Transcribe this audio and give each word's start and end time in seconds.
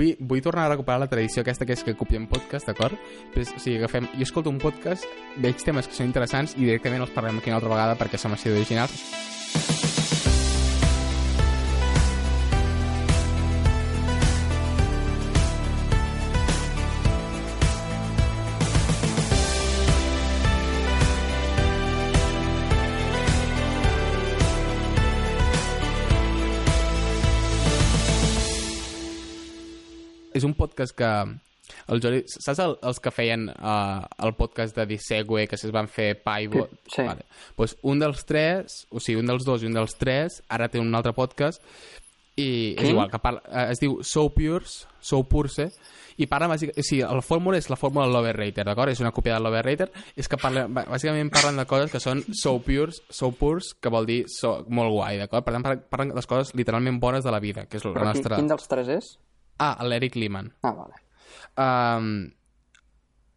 vull, 0.00 0.16
vull 0.20 0.42
tornar 0.44 0.66
a 0.66 0.72
recuperar 0.74 1.00
la 1.02 1.10
tradició 1.10 1.44
aquesta 1.44 1.66
que 1.68 1.76
és 1.76 1.84
que 1.84 1.96
copiem 1.98 2.26
podcast, 2.30 2.68
d'acord? 2.70 2.96
Pues, 3.34 3.52
o 3.54 3.60
sigui, 3.60 3.78
agafem... 3.80 4.08
Jo 4.16 4.28
escolto 4.28 4.52
un 4.52 4.60
podcast, 4.62 5.06
veig 5.40 5.60
temes 5.64 5.88
que 5.88 5.96
són 5.96 6.10
interessants 6.10 6.56
i 6.56 6.64
directament 6.64 7.04
els 7.04 7.14
parlem 7.16 7.40
aquí 7.40 7.52
una 7.52 7.60
altra 7.60 7.74
vegada 7.74 8.00
perquè 8.00 8.20
som 8.20 8.36
així 8.36 8.52
originals. 8.52 9.39
És 30.82 30.92
podcast 30.92 30.96
que 30.96 31.90
el 31.94 32.00
Jordi, 32.02 32.24
saps 32.26 32.58
el, 32.64 32.72
els 32.82 32.98
que 33.00 33.12
feien 33.14 33.48
uh, 33.52 34.02
el 34.26 34.34
podcast 34.34 34.74
de 34.76 34.86
Dissegue 34.90 35.46
que 35.46 35.54
es 35.54 35.70
van 35.70 35.86
fer 35.88 36.16
Paivo? 36.22 36.66
Sí, 36.86 36.96
sí. 36.96 37.02
Vale. 37.06 37.24
Pues 37.54 37.76
un 37.82 38.00
dels 38.02 38.24
tres, 38.26 38.86
o 38.90 38.98
sigui, 39.00 39.20
un 39.20 39.26
dels 39.30 39.44
dos 39.46 39.62
i 39.62 39.68
un 39.70 39.76
dels 39.76 39.94
tres, 40.00 40.42
ara 40.48 40.68
té 40.68 40.80
un 40.82 40.92
altre 40.94 41.12
podcast 41.14 41.62
i 42.40 42.72
és 42.72 42.80
Quin? 42.80 42.90
igual, 42.94 43.10
que 43.10 43.18
parla, 43.20 43.42
eh, 43.46 43.66
es 43.74 43.80
diu 43.82 43.98
So 44.02 44.30
Pures, 44.32 44.86
So 45.00 45.22
Purse, 45.28 45.66
i 46.20 46.26
parla 46.30 46.48
bàsicament, 46.48 46.78
o 46.80 46.84
sigui, 46.86 47.02
la 47.04 47.22
fórmula 47.24 47.58
és 47.58 47.68
la 47.68 47.76
fórmula 47.76 48.06
del 48.06 48.14
l'Overrater, 48.16 48.64
d'acord? 48.64 48.90
És 48.92 49.00
una 49.00 49.12
còpia 49.12 49.34
del 49.34 49.44
l'Overrater, 49.44 49.90
és 50.16 50.28
que 50.28 50.38
parla, 50.40 50.66
bà- 50.68 50.86
bàsicament 50.88 51.30
parlen 51.32 51.58
de 51.60 51.66
coses 51.68 51.92
que 51.92 52.00
són 52.00 52.22
So 52.32 52.58
Pures, 52.64 53.02
So 53.10 53.30
Pures, 53.36 53.74
que 53.80 53.92
vol 53.92 54.06
dir 54.08 54.22
so, 54.32 54.64
molt 54.68 54.92
guai, 54.94 55.18
d'acord? 55.20 55.44
Per 55.44 55.52
tant, 55.54 55.66
parlen, 55.90 56.14
de 56.14 56.20
les 56.20 56.26
coses 56.30 56.54
literalment 56.54 56.98
bones 57.00 57.24
de 57.24 57.30
la 57.34 57.40
vida, 57.40 57.66
que 57.66 57.76
és 57.78 57.84
la 57.84 57.92
Però 57.92 58.06
quin, 58.08 58.14
nostra... 58.22 58.36
quin 58.40 58.48
dels 58.54 58.68
tres 58.68 58.88
és? 58.96 59.10
Ah, 59.60 59.74
l'Eric 59.84 60.16
Lehman. 60.16 60.50
Ah, 60.64 60.72
vale. 60.72 61.00
Um, 61.60 62.30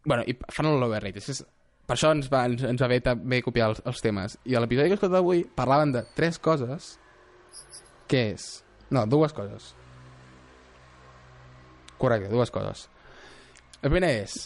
bueno, 0.04 0.24
i 0.26 0.36
fan 0.48 0.70
el 0.70 0.80
l'overrated. 0.80 1.28
És, 1.34 1.42
per 1.84 1.98
això 1.98 2.14
ens 2.16 2.30
va, 2.32 2.44
ens, 2.48 2.64
ens 2.64 2.80
va 2.80 2.88
bé 2.88 3.00
també 3.04 3.42
copiar 3.44 3.68
els, 3.72 3.82
els 3.84 4.00
temes. 4.04 4.38
I 4.48 4.56
a 4.56 4.64
l'episodi 4.64 4.88
que 4.88 4.96
he 4.96 5.00
escoltat 5.00 5.20
avui 5.20 5.44
parlaven 5.56 5.92
de 5.96 6.04
tres 6.16 6.40
coses, 6.40 6.94
que 8.08 8.30
és... 8.32 8.48
No, 8.94 9.04
dues 9.10 9.32
coses. 9.36 9.72
Correcte, 12.00 12.32
dues 12.32 12.52
coses. 12.52 12.88
La 13.82 13.90
primera 13.90 14.10
és 14.12 14.36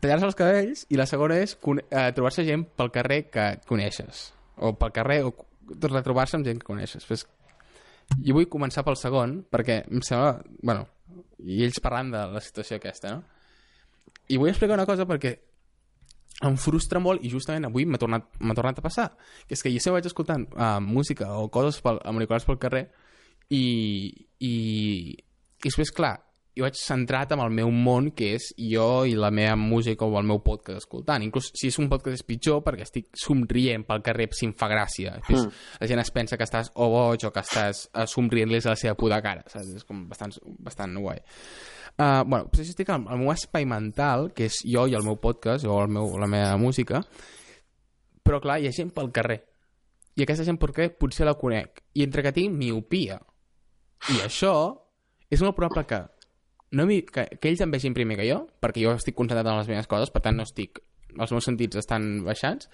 tallar-se 0.00 0.28
els 0.30 0.38
cabells 0.38 0.84
i 0.90 0.98
la 0.98 1.06
segona 1.06 1.36
és 1.42 1.54
eh, 1.54 2.10
trobar-se 2.16 2.44
gent 2.46 2.64
pel 2.78 2.90
carrer 2.94 3.24
que 3.30 3.46
coneixes. 3.68 4.30
O 4.56 4.72
pel 4.78 4.94
carrer, 4.96 5.20
o 5.28 5.34
retrobar-se 5.90 6.38
amb 6.38 6.46
gent 6.46 6.60
que 6.62 6.68
coneixes. 6.68 7.06
Pues, 7.06 7.26
i 8.24 8.34
vull 8.34 8.48
començar 8.50 8.84
pel 8.86 8.98
segon, 9.00 9.40
perquè 9.50 9.82
em 9.90 10.02
sembla... 10.04 10.38
Bueno, 10.62 10.86
i 11.44 11.64
ells 11.64 11.80
parlant 11.84 12.12
de 12.14 12.22
la 12.34 12.42
situació 12.44 12.78
aquesta, 12.78 13.16
no? 13.16 13.24
I 14.32 14.38
vull 14.40 14.48
explicar 14.48 14.78
una 14.78 14.88
cosa 14.88 15.04
perquè 15.08 15.34
em 16.44 16.56
frustra 16.58 17.00
molt 17.00 17.22
i 17.22 17.30
justament 17.30 17.68
avui 17.68 17.84
m'ha 17.86 18.00
tornat, 18.00 18.24
tornat 18.56 18.80
a 18.80 18.82
passar 18.82 19.04
que 19.46 19.54
és 19.54 19.62
que 19.62 19.70
jo 19.70 19.78
sempre 19.78 20.00
vaig 20.00 20.08
escoltant 20.08 20.48
uh, 20.56 20.80
música 20.82 21.28
o 21.38 21.46
coses 21.52 21.78
pel, 21.84 22.00
amb 22.02 22.18
auriculars 22.18 22.46
pel 22.48 22.58
carrer 22.58 22.82
i, 23.54 23.60
i, 24.40 24.54
i 25.14 25.62
després, 25.62 25.92
clar, 25.94 26.16
jo 26.54 26.62
vaig 26.62 26.76
centrat 26.78 27.32
en 27.34 27.42
el 27.42 27.50
meu 27.50 27.70
món, 27.74 28.12
que 28.14 28.30
és 28.36 28.52
jo 28.58 29.04
i 29.10 29.16
la 29.18 29.32
meva 29.34 29.56
música 29.58 30.06
o 30.06 30.18
el 30.20 30.26
meu 30.28 30.38
podcast 30.44 30.84
escoltant. 30.84 31.24
Inclús 31.26 31.50
si 31.58 31.70
és 31.72 31.78
un 31.82 31.88
podcast 31.90 32.20
és 32.20 32.26
pitjor 32.26 32.62
perquè 32.62 32.86
estic 32.86 33.08
somrient 33.18 33.86
pel 33.88 34.04
carrer 34.06 34.28
si 34.38 34.46
em 34.46 34.54
fa 34.58 34.68
gràcia. 34.70 35.16
Mm. 35.28 35.50
La 35.82 35.88
gent 35.90 36.02
es 36.04 36.12
pensa 36.14 36.38
que 36.38 36.46
estàs 36.46 36.70
o 36.78 36.88
boig 36.92 37.26
o 37.26 37.32
que 37.34 37.42
estàs 37.42 37.88
uh, 37.90 38.04
somrient-les 38.10 38.68
a 38.68 38.76
la 38.76 38.80
seva 38.80 38.94
puta 38.98 39.18
cara. 39.24 39.42
Saps? 39.50 39.72
És 39.80 39.88
com 39.88 40.04
bastant, 40.10 40.36
bastant 40.62 40.94
guai. 41.02 41.18
Uh, 41.94 42.22
bueno, 42.22 42.46
doncs 42.50 42.70
estic 42.70 42.90
al, 42.90 43.02
al 43.10 43.18
meu 43.22 43.34
espai 43.34 43.66
mental, 43.70 44.30
que 44.34 44.46
és 44.46 44.62
jo 44.66 44.86
i 44.86 44.94
el 44.94 45.06
meu 45.06 45.18
podcast, 45.22 45.66
o 45.66 45.80
el 45.82 45.90
meu, 45.94 46.14
la 46.22 46.30
meva 46.30 46.54
música, 46.58 47.02
però 48.24 48.40
clar, 48.42 48.60
hi 48.62 48.70
ha 48.70 48.74
gent 48.74 48.94
pel 48.94 49.10
carrer. 49.14 49.40
I 50.14 50.22
aquesta 50.22 50.46
gent 50.46 50.58
pel 50.62 50.74
carrer 50.74 50.94
potser 50.94 51.26
la 51.26 51.34
conec. 51.38 51.82
I 51.98 52.06
entre 52.06 52.22
que 52.22 52.34
tinc 52.34 52.54
miopia 52.54 53.18
i 54.14 54.20
això, 54.22 54.54
és 55.32 55.42
molt 55.42 55.56
probable 55.56 55.86
que, 55.88 56.00
no 56.74 56.88
que, 56.88 57.28
que 57.38 57.50
ells 57.50 57.62
em 57.64 57.72
vegin 57.72 57.94
primer 57.96 58.18
que 58.18 58.28
jo, 58.28 58.42
perquè 58.62 58.82
jo 58.84 58.96
estic 58.98 59.16
concentrat 59.16 59.46
en 59.46 59.60
les 59.60 59.70
meves 59.70 59.88
coses, 59.90 60.12
per 60.12 60.24
tant 60.26 60.36
no 60.36 60.46
estic 60.46 60.82
els 61.14 61.30
meus 61.30 61.46
sentits 61.46 61.78
estan 61.78 62.24
baixats 62.26 62.66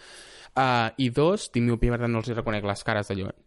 uh, 0.57 0.89
i 0.97 1.11
dos, 1.13 1.51
tinc 1.53 1.69
miopia, 1.69 1.93
per 1.95 2.05
tant 2.07 2.13
no 2.15 2.25
els 2.25 2.33
reconec 2.33 2.65
les 2.65 2.85
cares 2.87 3.13
de 3.13 3.21
lluny 3.21 3.39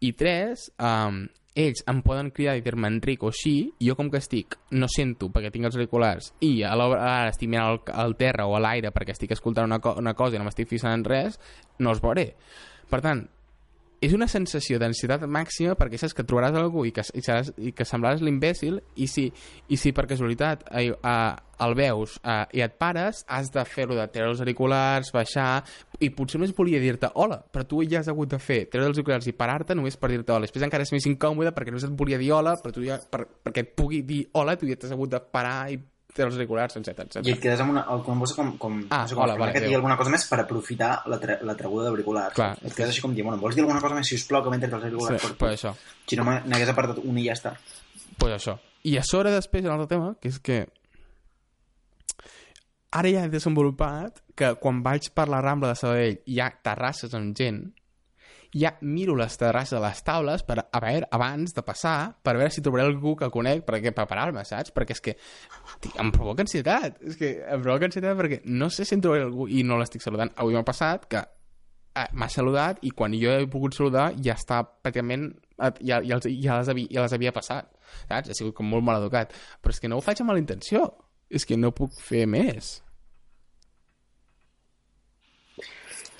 i 0.00 0.12
tres, 0.12 0.70
um, 0.78 1.24
ells 1.56 1.80
em 1.88 2.02
poden 2.04 2.28
cridar 2.36 2.56
i 2.58 2.62
dir-me 2.64 2.88
Enric 2.92 3.22
o 3.24 3.30
així, 3.32 3.54
i 3.80 3.88
jo 3.88 3.96
com 3.96 4.10
que 4.12 4.20
estic, 4.20 4.58
no 4.76 4.88
sento 4.92 5.30
perquè 5.32 5.50
tinc 5.54 5.68
els 5.68 5.78
auriculars, 5.78 6.32
i 6.44 6.60
a 6.68 6.74
l'hora 6.76 7.00
ara 7.22 7.32
estic 7.32 7.50
mirant 7.52 7.72
al, 7.72 7.80
al 8.04 8.16
terra 8.20 8.46
o 8.46 8.56
a 8.56 8.60
l'aire 8.60 8.92
perquè 8.92 9.16
estic 9.16 9.32
escoltant 9.36 9.70
una, 9.70 9.80
co 9.80 9.94
una 9.96 10.14
cosa 10.18 10.36
i 10.36 10.42
no 10.42 10.48
m'estic 10.48 10.68
fixant 10.68 10.98
en 10.98 11.06
res, 11.08 11.40
no 11.80 11.94
els 11.94 12.02
veuré. 12.04 12.28
Per 12.90 13.00
tant, 13.04 13.24
és 14.00 14.12
una 14.12 14.28
sensació 14.28 14.78
d'ansietat 14.80 15.24
màxima 15.30 15.76
perquè 15.78 15.98
saps 16.00 16.14
que 16.16 16.24
trobaràs 16.26 16.56
algú 16.58 16.84
i 16.86 16.92
que, 16.94 17.04
i, 17.16 17.22
seràs, 17.24 17.52
i 17.56 17.72
que 17.76 17.86
semblaràs 17.88 18.22
l'imbècil 18.24 18.78
i 19.00 19.08
si, 19.10 19.26
i 19.72 19.78
si 19.80 19.92
per 19.96 20.06
casualitat 20.10 20.66
eh, 20.70 20.90
eh, 20.92 21.32
el 21.64 21.76
veus 21.78 22.18
eh, 22.20 22.42
i 22.58 22.62
et 22.66 22.76
pares, 22.80 23.22
has 23.32 23.48
de 23.54 23.64
fer-ho 23.64 23.96
de 23.96 24.06
treure 24.12 24.34
els 24.34 24.42
auriculars, 24.44 25.12
baixar 25.14 25.62
i 26.00 26.10
potser 26.12 26.40
només 26.40 26.54
volia 26.56 26.80
dir-te 26.82 27.10
hola, 27.14 27.40
però 27.40 27.64
tu 27.68 27.80
ja 27.88 28.02
has 28.02 28.12
hagut 28.12 28.34
de 28.34 28.40
fer 28.42 28.64
treure 28.72 28.90
els 28.90 29.00
auriculars 29.00 29.28
i 29.30 29.36
parar-te 29.36 29.76
només 29.78 29.96
per 29.96 30.12
dir-te 30.12 30.34
hola. 30.34 30.48
Després 30.48 30.68
encara 30.68 30.84
és 30.84 30.92
més 30.92 31.08
incòmode 31.08 31.54
perquè 31.56 31.72
només 31.72 31.88
et 31.88 31.96
volia 31.96 32.20
dir 32.20 32.32
hola, 32.36 32.56
però 32.62 32.76
tu 32.76 32.84
ja, 32.84 33.00
per, 33.00 33.24
perquè 33.46 33.64
et 33.64 33.76
pugui 33.78 34.04
dir 34.06 34.26
hola, 34.36 34.58
tu 34.60 34.68
ja 34.68 34.76
t'has 34.76 34.92
hagut 34.92 35.16
de 35.16 35.22
parar 35.32 35.60
i 35.72 35.80
treure 36.16 36.32
els 36.32 36.38
auriculars, 36.38 36.76
etc 36.80 37.04
etc. 37.04 37.22
I 37.28 37.34
et 37.36 37.40
quedes 37.42 37.60
amb 37.62 37.74
una, 37.74 37.84
com, 38.06 38.22
com, 38.24 38.52
com, 38.58 38.78
Ah, 38.90 39.02
no 39.04 39.08
sé 39.10 39.14
com 39.14 39.24
hola, 39.24 39.36
vale, 39.38 39.52
que 39.54 39.62
digui 39.64 39.76
alguna 39.78 39.96
cosa 40.00 40.10
més 40.14 40.24
per 40.30 40.40
aprofitar 40.42 40.90
la, 41.12 41.20
tre 41.22 41.38
la 41.46 41.54
treguda 41.58 41.86
d'auriculars. 41.90 42.40
Et 42.64 42.72
quedes 42.74 42.90
així 42.94 43.04
com 43.04 43.14
dient, 43.14 43.28
bueno, 43.28 43.40
vols 43.42 43.54
dir 43.58 43.62
alguna 43.66 43.80
cosa 43.84 43.98
més, 43.98 44.08
sisplau, 44.10 44.42
que 44.44 44.50
m'he 44.54 44.58
tret 44.62 44.72
els 44.72 44.88
auriculars 44.88 45.20
Sí, 45.20 45.28
per 45.28 45.36
per 45.44 45.52
això. 45.52 45.74
Si 46.08 46.18
no 46.18 46.24
n'hagués 46.26 46.72
apartat 46.72 47.02
un 47.04 47.20
i 47.20 47.26
ja 47.28 47.36
està. 47.38 47.54
pues 48.18 48.32
això. 48.32 48.56
I 48.86 48.96
a 48.96 49.02
sobre 49.04 49.30
després, 49.34 49.64
un 49.66 49.72
altre 49.76 49.90
tema, 49.96 50.14
que 50.20 50.28
és 50.32 50.38
que 50.40 50.60
ara 52.96 53.10
ja 53.12 53.24
he 53.26 53.32
desenvolupat 53.32 54.22
que 54.38 54.54
quan 54.60 54.82
vaig 54.84 55.10
per 55.16 55.26
la 55.28 55.40
Rambla 55.44 55.72
de 55.72 55.78
Sabadell 55.80 56.20
hi 56.24 56.38
ha 56.40 56.50
terrasses 56.64 57.14
amb 57.18 57.34
gent, 57.36 57.60
ja 58.54 58.74
miro 58.82 59.16
les 59.18 59.38
terrasses 59.38 59.76
de 59.76 59.82
les 59.82 60.02
taules 60.06 60.44
per, 60.46 60.58
a 60.60 60.82
veure, 60.82 61.08
abans 61.16 61.54
de 61.56 61.64
passar, 61.66 62.16
per 62.22 62.36
veure 62.38 62.52
si 62.54 62.64
trobaré 62.64 62.86
algú 62.86 63.16
que 63.18 63.30
conec, 63.32 63.64
perquè 63.66 63.94
preparar-me, 63.96 64.44
saps? 64.46 64.74
Perquè 64.76 64.96
és 64.96 65.02
que 65.02 65.16
tic, 65.80 65.96
em 66.02 66.12
provoca 66.14 66.44
ansietat. 66.46 67.00
És 67.06 67.18
que 67.20 67.36
em 67.42 67.64
provoca 67.64 67.90
ansietat 67.90 68.18
perquè 68.18 68.42
no 68.46 68.70
sé 68.70 68.86
si 68.86 68.96
em 68.96 69.04
trobaré 69.04 69.26
algú 69.26 69.48
i 69.48 69.64
no 69.66 69.80
l'estic 69.80 70.04
saludant. 70.04 70.34
Avui 70.36 70.56
m'ha 70.56 70.66
passat 70.66 71.08
que 71.10 71.24
eh, 71.96 72.06
m'ha 72.12 72.28
saludat 72.32 72.82
i 72.86 72.92
quan 72.96 73.14
jo 73.16 73.32
he 73.32 73.48
pogut 73.50 73.76
saludar 73.76 74.10
ja 74.22 74.36
està 74.36 74.62
pràcticament 74.64 75.28
eh, 75.32 75.72
ja, 75.80 76.00
ja, 76.02 76.18
els, 76.18 76.28
ja, 76.28 76.60
les, 76.60 76.70
havia, 76.72 76.92
ja 76.92 77.06
les 77.06 77.16
havia 77.16 77.34
passat 77.36 77.70
saps? 78.08 78.30
ha 78.30 78.36
sigut 78.36 78.56
com 78.56 78.68
molt 78.70 78.84
mal 78.86 79.00
educat 79.00 79.34
però 79.62 79.74
és 79.74 79.82
que 79.82 79.90
no 79.90 80.00
ho 80.00 80.04
faig 80.04 80.20
amb 80.22 80.32
mala 80.32 80.42
intenció 80.42 80.88
és 81.30 81.46
que 81.48 81.58
no 81.58 81.74
puc 81.74 81.96
fer 81.98 82.26
més 82.30 82.76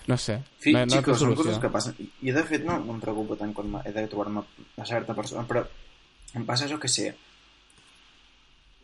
no 0.06 0.16
sé 0.16 0.36
Sí, 0.62 0.72
no, 0.72 0.84
no 0.86 0.96
xicos, 0.96 1.18
són 1.20 1.34
coses 1.38 1.58
que 1.62 1.70
passen. 1.70 1.96
I 2.22 2.32
de 2.32 2.42
fet 2.46 2.64
no, 2.66 2.78
no 2.82 2.94
em 2.94 3.00
preocupa 3.02 3.36
tant 3.40 3.52
quan 3.54 3.72
he 3.84 3.92
de 3.92 4.06
trobar-me 4.10 4.42
a 4.78 4.86
certa 4.86 5.14
persona, 5.14 5.46
però 5.48 5.64
em 6.34 6.44
passa 6.46 6.66
això 6.66 6.78
que 6.82 6.88
sé. 6.90 7.14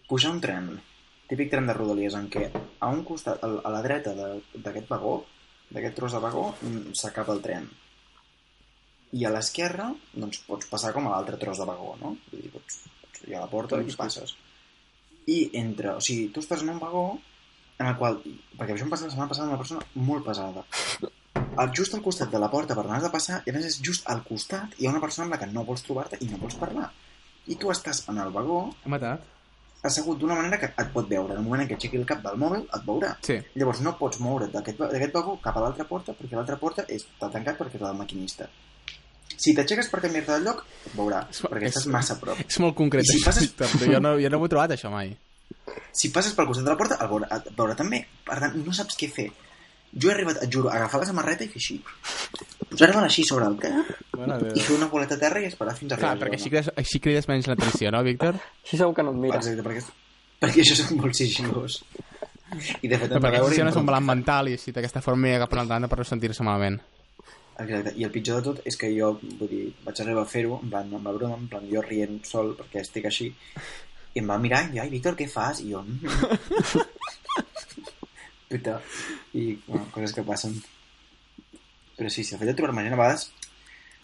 Pujar 0.08 0.32
un 0.34 0.40
tren, 0.44 0.66
típic 1.30 1.50
tren 1.52 1.66
de 1.68 1.74
Rodalies, 1.76 2.14
en 2.18 2.26
què 2.32 2.48
a 2.52 2.88
un 2.92 3.04
costat, 3.08 3.40
a 3.42 3.70
la 3.72 3.82
dreta 3.82 4.12
de- 4.18 4.42
d'aquest 4.54 4.88
vagó, 4.90 5.14
d'aquest 5.70 5.94
tros 5.96 6.12
de 6.12 6.18
vagó, 6.20 6.54
mm, 6.60 6.92
s'acaba 6.92 7.32
el 7.34 7.40
tren. 7.40 7.68
I 9.12 9.24
a 9.24 9.30
l'esquerra, 9.30 9.90
doncs, 10.14 10.38
pots 10.46 10.66
passar 10.66 10.92
com 10.92 11.06
a 11.06 11.10
l'altre 11.10 11.36
tros 11.36 11.58
de 11.58 11.64
vagó, 11.68 11.96
no? 12.00 12.16
Vull 12.30 12.42
dir, 12.42 12.50
pots, 12.50 12.82
pots 13.00 13.24
ir 13.28 13.34
a 13.36 13.40
la 13.40 13.48
porta 13.50 13.80
i 13.80 13.94
passes. 13.96 14.34
I 15.26 15.50
entre... 15.54 15.90
O 15.96 16.00
sigui, 16.00 16.28
tu 16.32 16.40
estàs 16.40 16.62
en 16.62 16.70
un 16.70 16.78
vagó 16.80 17.20
en 17.82 17.90
el 17.92 17.96
qual... 17.98 18.20
Perquè 18.58 18.74
això 18.76 18.86
em 18.86 18.92
passa 18.92 19.06
la 19.08 19.12
setmana 19.12 19.28
passada 19.32 19.48
amb 19.48 19.54
una 19.56 19.62
persona 19.62 20.06
molt 20.08 20.24
pesada. 20.26 20.64
Al, 21.62 21.70
just 21.76 21.94
al 21.96 22.02
costat 22.04 22.30
de 22.32 22.38
la 22.40 22.48
porta 22.52 22.74
per 22.78 22.84
has 22.88 23.02
de 23.04 23.10
passar, 23.12 23.42
i 23.46 23.50
a 23.50 23.54
més 23.56 23.66
és 23.68 23.78
just 23.84 24.06
al 24.08 24.22
costat, 24.24 24.74
hi 24.78 24.86
ha 24.86 24.92
una 24.94 25.00
persona 25.02 25.26
amb 25.26 25.34
la 25.34 25.40
que 25.42 25.50
no 25.52 25.64
vols 25.68 25.82
trobar-te 25.84 26.18
i 26.24 26.28
no 26.30 26.38
vols 26.40 26.56
parlar. 26.60 26.88
I 27.50 27.56
tu 27.58 27.70
estàs 27.74 28.04
en 28.08 28.18
el 28.22 28.30
vagó 28.32 28.64
He 28.84 28.88
matat? 28.92 29.24
assegut 29.82 30.18
d'una 30.20 30.36
manera 30.38 30.60
que 30.62 30.68
et 30.78 30.90
pot 30.94 31.08
veure. 31.10 31.32
En 31.34 31.40
el 31.40 31.44
moment 31.44 31.64
en 31.64 31.68
què 31.68 31.74
aixequi 31.74 31.98
el 31.98 32.04
cap 32.06 32.20
del 32.22 32.36
mòbil, 32.38 32.60
et 32.70 32.84
veurà. 32.86 33.16
Sí. 33.26 33.34
Llavors 33.58 33.80
no 33.82 33.96
pots 33.98 34.20
moure't 34.22 34.52
d'aquest 34.54 34.78
vagó 35.16 35.34
cap 35.42 35.56
a 35.58 35.64
l'altra 35.64 35.84
porta 35.88 36.14
perquè 36.14 36.36
l'altra 36.38 36.56
porta 36.60 36.84
està 36.86 37.30
tancat 37.34 37.58
perquè 37.58 37.80
és 37.80 37.82
la 37.82 37.88
del 37.90 37.98
maquinista. 37.98 38.46
Si 39.42 39.56
t'aixeques 39.56 39.88
per 39.90 39.98
canviar-te 40.04 40.36
de 40.38 40.44
lloc, 40.44 40.62
et 40.86 40.94
veurà, 40.94 41.24
És- 41.28 41.42
perquè 41.42 41.66
és- 41.66 41.74
estàs 41.74 41.90
massa 41.90 42.14
a 42.14 42.20
prop. 42.20 42.38
És 42.46 42.60
molt 42.62 42.76
concret. 42.78 43.02
I 43.02 43.18
si 43.18 43.24
passes- 43.24 43.54
jo 43.82 43.98
no, 43.98 44.14
jo 44.22 44.30
no 44.30 44.38
m'ho 44.38 44.46
he 44.46 44.52
trobat, 44.54 44.70
això, 44.76 44.90
mai. 44.92 45.16
Si 45.92 46.10
passes 46.14 46.34
pel 46.36 46.46
costat 46.48 46.64
de 46.64 46.70
la 46.72 46.78
porta, 46.80 46.98
el 47.00 47.08
veurà, 47.10 47.28
et 47.36 47.50
veurà 47.56 47.74
també. 47.78 48.02
Per 48.26 48.38
tant, 48.40 48.54
no 48.64 48.72
saps 48.76 48.96
què 48.98 49.08
fer. 49.12 49.28
Jo 49.92 50.08
he 50.08 50.14
arribat, 50.14 50.38
et 50.44 50.52
juro, 50.52 50.70
a 50.70 50.76
agafar 50.78 51.02
la 51.02 51.06
samarreta 51.10 51.44
i 51.44 51.50
fer 51.52 51.60
així. 51.60 51.74
Posar-me 52.70 53.02
així 53.04 53.24
sobre 53.28 53.44
el 53.50 53.58
cap 53.60 53.90
meva. 54.16 54.38
i 54.56 54.60
fer 54.64 54.76
una 54.78 54.86
boleta 54.88 55.18
a 55.18 55.20
terra 55.20 55.42
i 55.42 55.50
esperar 55.50 55.74
fins 55.76 55.92
a 55.92 55.98
Clar, 55.98 56.12
arribar. 56.14 56.28
perquè 56.30 56.38
així 56.40 56.48
crides, 56.48 56.70
així 56.80 57.00
crides 57.04 57.28
menys 57.28 57.50
l'atenció, 57.50 57.90
no, 57.92 58.00
Víctor? 58.06 58.38
Així 58.64 58.78
segur 58.80 58.94
que 58.96 59.04
no 59.04 59.12
et 59.12 59.20
mira. 59.26 59.36
Exacte, 59.36 59.62
perquè, 59.66 59.82
perquè 60.40 60.64
això 60.64 60.78
és 60.78 60.90
molt 60.96 61.14
sigilós. 61.18 61.82
I 62.80 62.88
de 62.88 62.98
fet, 62.98 63.10
No, 63.12 63.20
perquè 63.20 63.40
veure 63.44 63.68
em 63.68 63.78
un 63.80 63.86
balanç 63.86 64.06
mental 64.06 64.48
i 64.48 64.56
així 64.56 64.72
d'aquesta 64.72 65.00
forma 65.04 65.26
mira 65.28 65.38
cap 65.44 65.52
a 65.52 65.56
l'altra 65.60 65.74
banda 65.76 65.88
per 65.92 65.98
no 66.00 66.04
sentir-se 66.08 66.42
malament. 66.44 66.80
Exacte. 67.58 67.92
I 68.00 68.04
el 68.04 68.10
pitjor 68.10 68.40
de 68.40 68.42
tot 68.48 68.66
és 68.68 68.76
que 68.80 68.88
jo, 68.96 69.12
vull 69.38 69.48
dir, 69.48 69.62
vaig 69.84 70.00
arribar 70.00 70.22
a 70.24 70.28
fer-ho, 70.28 70.58
en 70.62 70.70
plan, 70.72 70.88
amb 70.88 71.06
la 71.06 71.12
broma, 71.12 71.36
en 71.36 71.48
plan, 71.52 71.68
jo 71.70 71.82
rient 71.84 72.22
sol 72.24 72.54
perquè 72.58 72.80
estic 72.80 73.04
així, 73.12 73.28
i 74.14 74.20
em 74.20 74.28
va 74.30 74.38
mirar 74.42 74.62
i, 74.72 74.78
ai, 74.82 74.90
Víctor, 74.92 75.16
què 75.18 75.26
fas? 75.30 75.60
I 75.64 75.72
jo... 75.72 75.80
"Mm". 75.82 75.98
Puta. 78.52 78.80
I, 79.32 79.58
bueno, 79.66 79.86
coses 79.94 80.12
que 80.12 80.22
passen. 80.22 80.58
Però 81.96 82.10
sí, 82.10 82.24
sí, 82.24 82.34
el 82.34 82.40
fet 82.42 82.50
de 82.52 82.56
trobar-me 82.58 82.84
gent 82.84 82.96
a 82.96 83.00
vegades... 83.00 83.30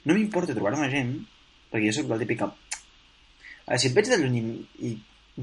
No 0.08 0.14
m'importa 0.16 0.54
trobar-me 0.56 0.88
gent, 0.92 1.12
perquè 1.72 1.90
jo 1.90 1.96
sóc 1.98 2.10
la 2.12 2.18
típica... 2.20 2.48
A 2.48 3.74
veure, 3.74 3.80
si 3.82 3.90
et 3.90 3.96
veig 3.96 4.08
de 4.08 4.16
lluny 4.22 4.38
i, 4.88 4.92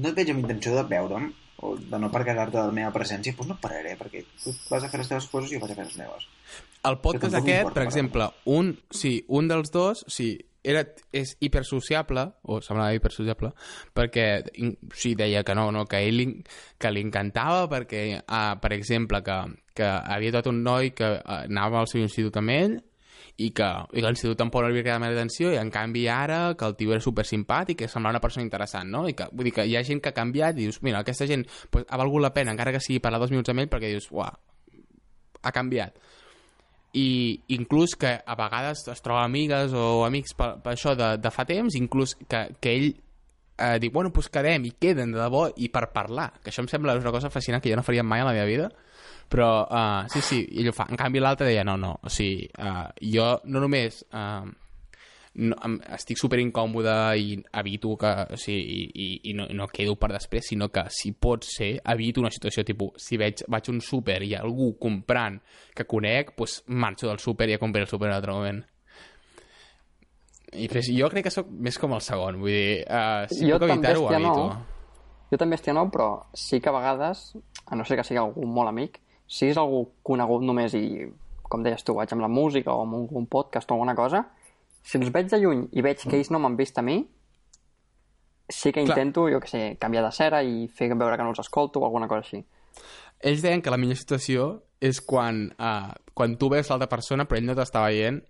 no 0.00 0.10
et 0.10 0.16
veig 0.16 0.32
amb 0.32 0.42
intenció 0.42 0.72
de 0.74 0.82
veure'm, 0.90 1.28
o 1.62 1.76
de 1.78 2.00
no 2.02 2.10
percatar-te 2.12 2.56
de 2.58 2.64
la 2.68 2.74
meva 2.74 2.90
presència, 2.92 3.32
doncs 3.36 3.52
no 3.52 3.58
pararé, 3.62 3.94
perquè 4.00 4.24
tu 4.42 4.52
vas 4.72 4.84
a 4.84 4.90
fer 4.92 4.98
les 5.00 5.08
teves 5.12 5.28
coses 5.32 5.52
i 5.52 5.56
jo 5.56 5.62
vaig 5.62 5.72
a 5.72 5.78
fer 5.78 5.86
les 5.86 5.98
meves. 6.02 6.26
El 6.90 6.98
podcast 7.04 7.38
aquest, 7.38 7.70
per 7.76 7.84
exemple, 7.86 8.26
un, 8.56 8.74
sí, 8.90 9.14
un 9.28 9.48
dels 9.52 9.70
dos, 9.74 10.02
sí, 10.12 10.32
era, 10.66 10.82
és 11.14 11.36
hipersociable, 11.40 12.24
o 12.50 12.58
semblava 12.64 12.94
hipersociable, 12.96 13.52
perquè 13.94 14.26
in- 14.62 14.74
sí, 14.94 15.14
deia 15.14 15.44
que 15.46 15.54
no, 15.54 15.68
no 15.72 15.84
que 15.86 16.00
ell 16.08 16.20
que 16.78 16.90
li 16.90 17.04
encantava 17.06 17.68
perquè, 17.70 18.02
ah, 18.26 18.58
per 18.60 18.72
exemple, 18.74 19.22
que, 19.22 19.38
que 19.78 19.86
havia 19.86 20.34
tot 20.34 20.50
un 20.50 20.62
noi 20.66 20.90
que 20.96 21.12
ah, 21.22 21.44
anava 21.46 21.80
al 21.80 21.88
seu 21.90 22.02
institut 22.02 22.36
amb 22.42 22.50
ell 22.56 22.76
i 23.36 23.50
que, 23.52 23.66
i 23.92 24.00
que 24.00 24.06
l'institut 24.08 24.38
tampoc 24.40 24.64
no 24.64 24.70
li 24.70 24.78
havia 24.78 24.86
quedat 24.86 25.02
més 25.02 25.12
atenció 25.14 25.50
i 25.52 25.58
en 25.60 25.70
canvi 25.70 26.06
ara 26.08 26.54
que 26.56 26.64
el 26.64 26.74
tio 26.78 26.94
era 26.96 27.04
super 27.04 27.26
simpàtic 27.28 27.84
i 27.84 27.88
semblava 27.92 28.16
una 28.16 28.24
persona 28.24 28.46
interessant, 28.46 28.88
no? 28.90 29.04
I 29.08 29.12
que, 29.18 29.26
vull 29.32 29.50
dir 29.50 29.52
que 29.58 29.66
hi 29.68 29.76
ha 29.76 29.84
gent 29.84 30.00
que 30.00 30.08
ha 30.10 30.16
canviat 30.16 30.56
i 30.56 30.64
dius, 30.64 30.80
mira, 30.82 31.02
aquesta 31.04 31.28
gent 31.28 31.44
pues, 31.70 31.84
ha 31.88 31.98
valgut 32.00 32.24
la 32.24 32.32
pena, 32.32 32.54
encara 32.56 32.72
que 32.72 32.80
sigui 32.80 32.98
parlar 33.04 33.20
dos 33.20 33.30
minuts 33.34 33.52
amb 33.52 33.60
ell 33.62 33.68
perquè 33.70 33.92
dius, 33.92 34.08
uah, 34.10 34.32
ha 35.42 35.52
canviat 35.54 36.00
i 36.96 37.08
inclús 37.56 37.96
que 38.00 38.14
a 38.24 38.36
vegades 38.38 38.86
es 38.88 39.02
troba 39.04 39.24
amigues 39.26 39.74
o 39.76 40.04
amics 40.06 40.36
per, 40.38 40.54
per 40.64 40.72
això 40.72 40.94
de, 40.96 41.16
de 41.20 41.32
fa 41.34 41.44
temps, 41.48 41.76
inclús 41.76 42.16
que, 42.28 42.46
que 42.60 42.72
ell 42.72 42.88
eh, 42.90 43.76
diu, 43.82 43.92
bueno, 43.92 44.12
doncs 44.14 44.32
quedem 44.32 44.68
i 44.68 44.74
queden 44.80 45.12
de 45.12 45.20
debò 45.20 45.46
i 45.60 45.68
per 45.72 45.90
parlar, 45.92 46.30
que 46.40 46.52
això 46.52 46.64
em 46.64 46.70
sembla 46.72 46.96
una 46.96 47.14
cosa 47.14 47.32
fascinant 47.32 47.64
que 47.64 47.72
jo 47.72 47.78
no 47.78 47.86
faria 47.86 48.04
mai 48.06 48.24
a 48.24 48.28
la 48.28 48.36
meva 48.36 48.48
vida 48.48 48.70
però 49.28 49.66
uh, 49.66 50.06
sí, 50.06 50.20
sí, 50.22 50.36
ell 50.60 50.70
ho 50.70 50.72
fa. 50.74 50.86
En 50.90 50.98
canvi 50.98 51.18
l'altre 51.18 51.48
deia, 51.48 51.64
no, 51.66 51.74
no, 51.80 51.96
o 51.98 52.12
sigui 52.12 52.46
uh, 52.62 52.86
jo 53.02 53.26
no 53.50 53.62
només 53.64 54.04
uh, 54.14 54.46
no, 55.36 55.56
em, 55.64 55.76
estic 55.96 56.18
super 56.20 56.38
incòmode 56.40 56.94
i 57.20 57.36
evito 57.60 57.92
que, 58.00 58.12
o 58.32 58.38
sigui, 58.40 58.60
i, 58.62 58.84
i, 59.04 59.08
i 59.30 59.34
no, 59.36 59.46
no 59.56 59.68
quedo 59.68 59.96
per 60.00 60.10
després, 60.14 60.48
sinó 60.52 60.70
que 60.72 60.86
si 60.92 61.12
pot 61.12 61.44
ser, 61.44 61.74
evito 61.92 62.22
una 62.22 62.32
situació 62.32 62.64
tipus, 62.66 62.94
si 63.02 63.18
veig, 63.20 63.44
vaig 63.52 63.68
a 63.68 63.74
un 63.74 63.82
súper 63.84 64.22
i 64.22 64.30
hi 64.30 64.36
ha 64.38 64.44
algú 64.44 64.72
comprant 64.80 65.38
que 65.76 65.86
conec, 65.88 66.32
doncs 66.38 66.62
marxo 66.68 67.10
del 67.10 67.20
súper 67.22 67.50
i 67.50 67.56
a 67.56 67.60
comprar 67.62 67.84
el 67.84 67.90
súper 67.90 68.08
en 68.08 68.14
un 68.14 68.16
altre 68.16 68.36
moment. 68.36 68.62
I 70.56 70.68
pues, 70.72 70.88
jo 70.94 71.10
crec 71.12 71.26
que 71.26 71.34
sóc 71.34 71.50
més 71.50 71.76
com 71.82 71.92
el 71.92 72.04
segon, 72.04 72.40
vull 72.40 72.54
dir, 72.54 72.80
uh, 72.86 73.26
si 73.28 73.50
Jo 73.50 73.58
puc 73.60 73.74
evitar-ho, 73.74 74.06
ho 74.06 74.08
estia 74.08 74.22
no. 74.22 74.32
evito. 74.32 74.74
Jo 75.32 75.40
també 75.42 75.58
estic 75.58 75.74
nou, 75.74 75.90
però 75.92 76.08
sí 76.38 76.62
que 76.62 76.70
a 76.70 76.76
vegades, 76.76 77.28
a 77.66 77.76
no 77.76 77.84
ser 77.84 77.98
que 77.98 78.06
sigui 78.06 78.22
algú 78.22 78.46
molt 78.46 78.70
amic, 78.70 79.00
si 79.26 79.50
és 79.50 79.58
algú 79.58 79.82
conegut 80.06 80.44
només 80.46 80.74
i, 80.78 81.02
com 81.50 81.64
deies 81.66 81.82
tu, 81.84 81.96
vaig 81.98 82.12
amb 82.14 82.22
la 82.24 82.30
música 82.30 82.72
o 82.72 82.84
amb 82.86 82.94
un, 83.00 83.08
un 83.20 83.26
podcast 83.26 83.70
o 83.70 83.74
alguna 83.74 83.96
cosa, 83.98 84.22
si 84.86 84.98
els 85.00 85.10
veig 85.14 85.26
de 85.32 85.40
lluny 85.42 85.64
i 85.74 85.82
veig 85.82 85.98
que 86.04 86.14
ells 86.16 86.30
no 86.30 86.38
m'han 86.42 86.56
vist 86.58 86.78
a 86.78 86.84
mi, 86.86 87.00
sí 88.48 88.70
que 88.72 88.84
Clar. 88.84 88.94
intento, 88.98 89.26
jo 89.32 89.40
que 89.42 89.48
sé, 89.50 89.64
canviar 89.80 90.04
de 90.06 90.12
cera 90.14 90.42
i 90.46 90.68
fer 90.68 90.92
veure 90.94 91.16
que 91.18 91.24
no 91.26 91.32
els 91.34 91.42
escolto 91.42 91.80
o 91.82 91.88
alguna 91.88 92.06
cosa 92.08 92.22
així. 92.22 92.44
Ells 93.20 93.42
deien 93.42 93.62
que 93.64 93.72
la 93.72 93.78
millor 93.80 93.96
situació 93.98 94.46
és 94.80 95.00
quan, 95.00 95.46
uh, 95.58 95.90
quan 96.14 96.36
tu 96.38 96.50
veus 96.52 96.68
l'altra 96.70 96.88
persona 96.92 97.24
però 97.26 97.40
ell 97.40 97.46
no 97.48 97.54
t'està 97.56 97.82
veient 97.88 98.20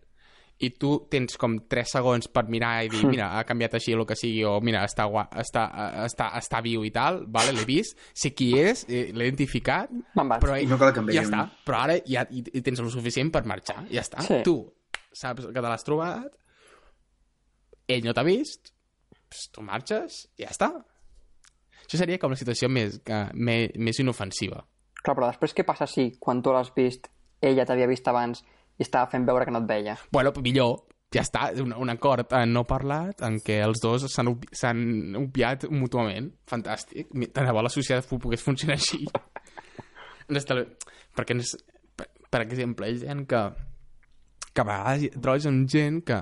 i 0.62 0.70
tu 0.80 0.92
tens 1.12 1.34
com 1.36 1.58
3 1.68 1.90
segons 1.98 2.30
per 2.32 2.46
mirar 2.48 2.78
i 2.86 2.88
dir, 2.88 3.02
mira, 3.12 3.26
ha 3.36 3.42
canviat 3.44 3.74
així 3.76 3.92
el 3.92 4.06
que 4.08 4.16
sigui, 4.16 4.40
o 4.48 4.54
mira, 4.64 4.86
està, 4.88 5.04
gua- 5.10 5.26
està, 5.42 5.66
eh, 5.68 6.06
està, 6.06 6.30
està 6.38 6.62
viu 6.64 6.86
i 6.86 6.92
tal, 6.94 7.24
vale, 7.28 7.52
l'he 7.52 7.66
vist, 7.68 7.98
sé 8.16 8.30
qui 8.32 8.54
és, 8.62 8.86
eh, 8.88 9.10
l'he 9.12 9.26
identificat, 9.28 9.92
però 10.16 10.56
I 10.56 10.70
no 10.70 10.78
cal 10.80 10.94
que 10.96 11.02
em 11.04 11.10
ja 11.12 11.26
està, 11.26 11.42
però 11.66 11.82
ara 11.84 11.98
ja 12.08 12.24
hi, 12.30 12.40
hi 12.54 12.62
tens 12.64 12.80
el 12.80 12.88
suficient 12.94 13.28
per 13.34 13.44
marxar, 13.44 13.82
ja 13.92 14.00
està. 14.06 14.24
Sí. 14.24 14.40
Tu 14.46 14.56
saps 15.12 15.50
que 15.50 15.60
te 15.60 15.66
l'has 15.68 15.84
trobat, 15.84 16.32
ell 17.88 18.04
no 18.06 18.14
t'ha 18.16 18.24
vist, 18.26 18.72
doncs 19.12 19.48
tu 19.54 19.64
marxes 19.66 20.24
i 20.38 20.44
ja 20.44 20.52
està. 20.54 20.70
Això 21.86 22.00
seria 22.00 22.18
com 22.18 22.32
la 22.32 22.38
situació 22.38 22.68
més, 22.72 22.98
que, 23.06 23.20
més, 23.34 23.76
més 23.78 24.00
inofensiva. 24.02 24.64
Clar, 25.02 25.14
però 25.14 25.28
després 25.30 25.54
què 25.54 25.62
passa 25.66 25.86
si 25.86 26.08
quan 26.18 26.42
tu 26.42 26.54
l'has 26.54 26.72
vist, 26.74 27.06
ella 27.42 27.66
t'havia 27.68 27.86
vist 27.86 28.08
abans 28.10 28.42
i 28.76 28.82
estava 28.82 29.10
fent 29.12 29.26
veure 29.28 29.46
que 29.46 29.54
no 29.54 29.62
et 29.62 29.68
veia? 29.70 29.94
Bueno, 30.12 30.32
millor, 30.42 30.80
ja 31.14 31.22
està, 31.22 31.52
un, 31.62 31.72
un 31.78 31.92
acord 31.92 32.32
eh, 32.34 32.42
no 32.50 32.64
parlat 32.66 33.22
en 33.26 33.38
què 33.44 33.60
els 33.64 33.78
dos 33.82 34.08
s'han 34.10 34.32
obvi- 34.32 34.50
s'han 34.50 34.80
obviat 35.20 35.68
mútuament. 35.70 36.32
Fantàstic. 36.50 37.12
Tant 37.30 37.46
de 37.46 37.54
bo 37.54 37.62
la 37.62 37.72
societat 37.72 38.10
pogués 38.10 38.42
funcionar 38.42 38.80
així. 38.80 39.04
Està... 40.42 40.58
Perquè, 41.16 41.36
ens... 41.38 41.54
per, 41.96 42.08
per 42.28 42.42
exemple, 42.42 42.90
ells 42.90 43.04
deien 43.04 43.22
que, 43.30 43.44
que 44.50 44.64
a 44.64 44.66
vegades 44.66 45.06
hi 45.06 45.12
trobes 45.14 45.46
amb 45.48 45.70
gent 45.70 46.02
que, 46.08 46.18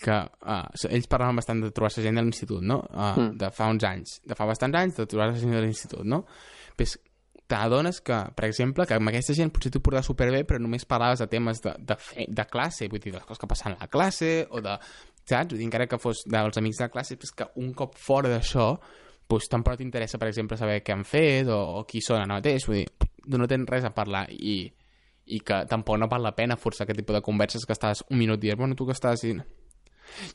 que 0.00 0.16
uh, 0.16 0.88
ells 0.88 1.06
parlaven 1.10 1.36
bastant 1.38 1.60
de 1.62 1.70
trobar-se 1.76 2.02
gent 2.04 2.16
de 2.16 2.24
l'institut, 2.24 2.62
no? 2.64 2.80
Uh, 2.88 3.12
Mm. 3.20 3.36
De 3.40 3.50
fa 3.52 3.68
uns 3.68 3.84
anys. 3.84 4.20
De 4.24 4.34
fa 4.38 4.46
bastants 4.48 4.76
anys 4.78 4.96
de 4.96 5.06
trobar-se 5.06 5.40
gent 5.42 5.52
de 5.52 5.60
l'institut, 5.62 6.04
no? 6.08 6.24
Pues, 6.76 6.96
t'adones 7.50 7.98
que, 8.00 8.16
per 8.36 8.46
exemple, 8.46 8.86
que 8.86 8.94
amb 8.94 9.10
aquesta 9.10 9.34
gent 9.34 9.50
potser 9.50 9.72
t'ho 9.74 9.82
portaves 9.82 10.06
superbé, 10.06 10.44
però 10.46 10.60
només 10.62 10.86
parlaves 10.86 11.18
de 11.18 11.26
temes 11.26 11.60
de, 11.64 11.72
de, 11.82 11.96
fe, 11.98 12.26
de 12.30 12.44
classe, 12.46 12.86
vull 12.88 13.02
dir, 13.02 13.10
de 13.12 13.18
les 13.18 13.26
coses 13.26 13.40
que 13.42 13.48
passen 13.50 13.74
a 13.74 13.80
la 13.80 13.88
classe, 13.90 14.46
o 14.50 14.62
de, 14.62 14.76
saps? 15.26 15.50
Vull 15.50 15.58
dir, 15.58 15.66
encara 15.66 15.88
que 15.90 15.98
fos 15.98 16.22
dels 16.30 16.60
amics 16.62 16.78
de 16.78 16.88
classe, 16.94 17.16
pues 17.18 17.34
que 17.34 17.48
un 17.58 17.72
cop 17.74 17.98
fora 17.98 18.30
d'això, 18.30 18.68
pues, 19.26 19.48
tampoc 19.50 19.80
t'interessa, 19.80 20.18
per 20.18 20.30
exemple, 20.30 20.56
saber 20.56 20.78
què 20.86 20.94
han 20.94 21.02
fet 21.04 21.50
o, 21.50 21.58
o 21.80 21.84
qui 21.90 22.00
són 22.00 22.22
ara 22.22 22.38
mateix, 22.38 22.68
vull 22.70 22.84
dir, 22.84 23.10
no 23.36 23.50
tens 23.50 23.68
res 23.68 23.84
a 23.84 23.90
parlar 23.94 24.28
i, 24.30 24.60
i 25.26 25.40
que 25.46 25.64
tampoc 25.70 25.98
no 25.98 26.08
val 26.10 26.22
la 26.22 26.36
pena 26.38 26.56
forçar 26.56 26.86
aquest 26.86 27.02
tipus 27.02 27.18
de 27.18 27.22
converses 27.26 27.66
que 27.66 27.74
estàs 27.74 28.04
un 28.08 28.18
minut 28.18 28.40
dient, 28.40 28.58
bueno, 28.58 28.78
tu 28.78 28.86
què 28.86 28.94
estàs 28.94 29.26
dient? 29.26 29.42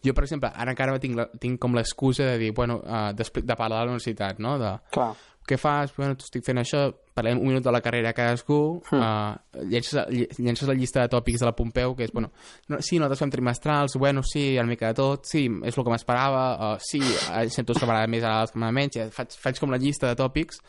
Jo, 0.03 0.13
per 0.13 0.25
exemple, 0.25 0.51
ara 0.51 0.73
encara 0.75 0.97
tinc, 1.01 1.17
la, 1.19 1.29
tinc 1.41 1.59
com 1.61 1.75
l'excusa 1.77 2.31
de 2.33 2.41
dir, 2.41 2.51
bueno, 2.55 2.81
uh, 2.83 3.11
de, 3.15 3.25
de 3.41 3.55
parlar 3.55 3.81
de 3.81 3.85
la 3.85 3.95
universitat, 3.95 4.39
no? 4.43 4.57
De, 4.61 4.75
Clar. 4.95 5.13
què 5.45 5.57
fas? 5.61 5.93
Bueno, 5.97 6.17
estic 6.19 6.45
fent 6.45 6.61
això, 6.61 6.87
parlem 7.15 7.39
un 7.39 7.51
minut 7.51 7.63
de 7.63 7.71
la 7.71 7.81
carrera 7.85 8.11
a 8.11 8.17
cadascú, 8.17 8.59
mm. 8.91 8.99
uh, 8.99 9.63
llences, 9.71 10.35
llences 10.39 10.67
la 10.67 10.75
llista 10.75 11.05
de 11.05 11.13
tòpics 11.13 11.43
de 11.43 11.49
la 11.49 11.55
Pompeu, 11.55 11.95
que 11.95 12.07
és, 12.07 12.13
bueno, 12.13 12.31
no, 12.71 12.81
sí, 12.81 12.99
nosaltres 12.99 13.23
fem 13.23 13.33
trimestrals, 13.37 13.97
bueno, 14.01 14.23
sí, 14.25 14.47
una 14.57 14.67
mica 14.71 14.91
de 14.91 14.99
tot, 14.99 15.29
sí, 15.29 15.45
és 15.63 15.77
el 15.77 15.87
que 15.87 15.93
m'esperava, 15.93 16.45
uh, 16.55 16.75
sí, 16.83 17.01
eh, 17.01 17.47
sento 17.53 17.77
que 17.77 17.87
m'agrada 17.87 18.11
més 18.11 18.25
ara 18.25 18.43
els 18.45 18.55
que 18.55 18.61
m'agrada 18.61 18.79
menys, 18.81 18.99
ja 18.99 19.09
faig, 19.15 19.37
faig 19.47 19.63
com 19.63 19.73
la 19.73 19.81
llista 19.81 20.11
de 20.11 20.19
tòpics 20.19 20.61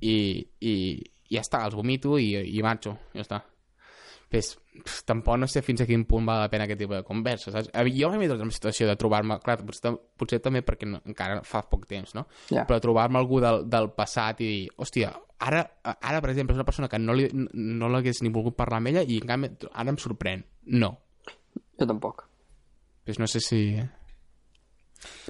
i, 0.00 0.16
i, 0.60 0.74
i 1.30 1.36
ja 1.38 1.42
està, 1.44 1.64
els 1.66 1.76
vomito 1.78 2.18
i, 2.20 2.32
i 2.52 2.64
marxo, 2.66 2.96
ja 3.16 3.24
està. 3.24 3.42
Pues, 4.26 4.56
pf, 4.56 5.04
tampoc 5.06 5.38
no 5.38 5.46
sé 5.46 5.62
fins 5.62 5.84
a 5.84 5.86
quin 5.86 6.02
punt 6.08 6.26
val 6.26 6.40
la 6.42 6.50
pena 6.50 6.64
aquest 6.66 6.80
tipus 6.82 6.98
de 6.98 7.06
conversa, 7.06 7.52
saps? 7.54 7.70
Jo 7.94 8.10
m'he 8.10 8.26
trobat 8.26 8.42
en 8.42 8.48
una 8.48 8.56
situació 8.56 8.88
de 8.88 8.96
trobar-me, 8.98 9.38
clar, 9.44 9.60
potser, 9.62 9.92
potser 10.18 10.40
també 10.42 10.64
perquè 10.66 10.88
no, 10.90 10.98
encara 11.06 11.38
fa 11.46 11.62
poc 11.70 11.86
temps, 11.86 12.16
no? 12.18 12.26
Ja. 12.50 12.64
Però 12.66 12.80
trobar-me 12.82 13.20
algú 13.20 13.38
del, 13.44 13.62
del 13.70 13.92
passat 13.94 14.42
i 14.42 14.48
dir, 14.50 14.64
hòstia, 14.82 15.12
ara, 15.38 15.62
ara, 15.94 16.20
per 16.20 16.32
exemple, 16.32 16.56
és 16.56 16.58
una 16.58 16.66
persona 16.66 16.90
que 16.90 16.98
no, 16.98 17.14
li, 17.14 17.28
no 17.32 17.90
l'hagués 17.92 18.22
ni 18.24 18.32
volgut 18.34 18.56
parlar 18.58 18.80
amb 18.82 18.90
ella 18.92 19.04
i 19.06 19.20
en 19.22 19.30
canvi 19.30 19.52
ara 19.72 19.94
em 19.94 20.00
sorprèn. 20.00 20.42
No. 20.74 20.96
Jo 21.78 21.86
tampoc. 21.86 22.26
Pues 23.04 23.20
no 23.22 23.30
sé 23.30 23.40
si... 23.40 23.62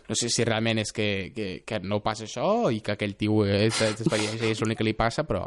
No 0.09 0.15
sé 0.15 0.31
si 0.31 0.45
realment 0.47 0.79
és 0.81 0.93
que, 0.95 1.33
que, 1.35 1.47
que 1.67 1.81
no 1.83 1.99
passa 2.01 2.25
això 2.25 2.71
i 2.73 2.79
que 2.81 2.95
aquell 2.95 3.17
tio 3.19 3.43
és 3.45 3.77
d'experiència 3.77 4.47
i 4.47 4.55
és 4.55 4.61
l'únic 4.63 4.81
que 4.81 4.87
li 4.89 4.97
passa, 4.97 5.27
però... 5.29 5.45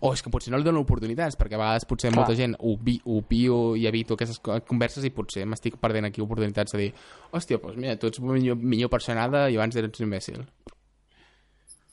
O 0.00 0.12
és 0.14 0.22
que 0.22 0.30
potser 0.30 0.52
no 0.52 0.58
li 0.58 0.64
dono 0.64 0.80
oportunitats, 0.84 1.36
perquè 1.38 1.54
a 1.56 1.60
vegades 1.60 1.84
potser 1.88 2.10
Clar. 2.10 2.18
molta 2.20 2.34
gent 2.38 2.54
opi, 2.58 3.00
opio 3.04 3.74
i 3.76 3.86
evito 3.86 4.14
aquestes 4.14 4.38
co- 4.40 4.60
converses 4.68 5.04
i 5.04 5.10
potser 5.10 5.44
m'estic 5.46 5.76
perdent 5.80 6.06
aquí 6.08 6.22
oportunitats 6.22 6.72
de 6.72 6.78
dir 6.78 6.90
hòstia, 7.32 7.58
doncs 7.58 7.76
mira, 7.76 7.96
tu 7.96 8.06
ets 8.08 8.20
millor, 8.20 8.56
millor 8.56 8.90
personada 8.90 9.48
i 9.50 9.56
abans 9.56 9.76
eres 9.76 9.98
un 10.00 10.06
imbècil. 10.06 10.44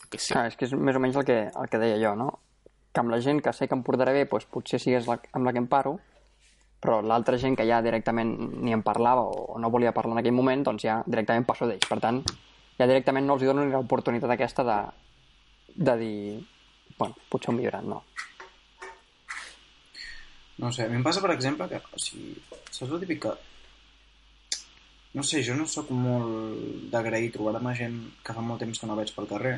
Que 0.09 0.17
sí. 0.17 0.33
Clar, 0.33 0.47
és 0.49 0.55
que 0.57 0.65
és 0.65 0.73
més 0.73 0.95
o 0.97 0.99
menys 1.01 1.17
el 1.21 1.25
que, 1.25 1.39
el 1.53 1.69
que 1.69 1.81
deia 1.81 1.97
jo, 2.01 2.15
no? 2.17 2.29
Que 2.93 3.01
amb 3.03 3.11
la 3.13 3.19
gent 3.21 3.41
que 3.45 3.53
sé 3.53 3.67
que 3.69 3.75
em 3.77 3.83
portarà 3.85 4.13
bé, 4.15 4.25
doncs 4.25 4.47
potser 4.49 4.79
sigués 4.81 5.05
la, 5.09 5.19
amb 5.37 5.45
la 5.45 5.53
que 5.53 5.61
em 5.61 5.67
paro, 5.69 5.99
però 6.81 7.01
l'altra 7.05 7.37
gent 7.37 7.57
que 7.59 7.65
ja 7.67 7.81
directament 7.85 8.31
ni 8.63 8.73
em 8.73 8.81
parlava 8.81 9.21
o 9.27 9.59
no 9.59 9.69
volia 9.69 9.91
parlar 9.93 10.15
en 10.17 10.21
aquell 10.23 10.33
moment, 10.33 10.63
doncs 10.65 10.85
ja 10.87 11.01
directament 11.05 11.45
passo 11.45 11.67
d'ells. 11.69 11.85
Per 11.89 11.99
tant, 12.01 12.23
ja 12.79 12.87
directament 12.87 13.27
no 13.27 13.35
els 13.35 13.43
dono 13.45 13.65
ni 13.65 13.71
l'oportunitat 13.75 14.31
aquesta 14.33 14.63
de, 14.65 14.79
de 15.75 15.97
dir, 15.99 16.39
bueno, 16.99 17.15
potser 17.31 17.53
ho 17.53 17.57
millorat, 17.57 17.87
no. 17.87 18.03
No 20.59 20.71
sé, 20.75 20.85
a 20.85 20.91
mi 20.91 20.99
em 20.99 21.05
passa, 21.05 21.23
per 21.23 21.31
exemple, 21.31 21.69
que, 21.71 21.79
o 21.79 22.01
sigui, 22.03 22.35
saps 22.67 22.91
el 22.91 22.99
típic 23.05 23.23
que... 23.25 23.35
No 25.15 25.23
sé, 25.25 25.39
jo 25.41 25.55
no 25.57 25.65
sóc 25.65 25.89
molt 25.95 26.89
d'agrair 26.93 27.31
trobar-me 27.33 27.71
gent 27.77 27.95
que 28.25 28.35
fa 28.35 28.43
molt 28.45 28.61
temps 28.61 28.77
que 28.77 28.89
no 28.89 28.97
veig 28.99 29.13
pel 29.15 29.29
carrer, 29.31 29.55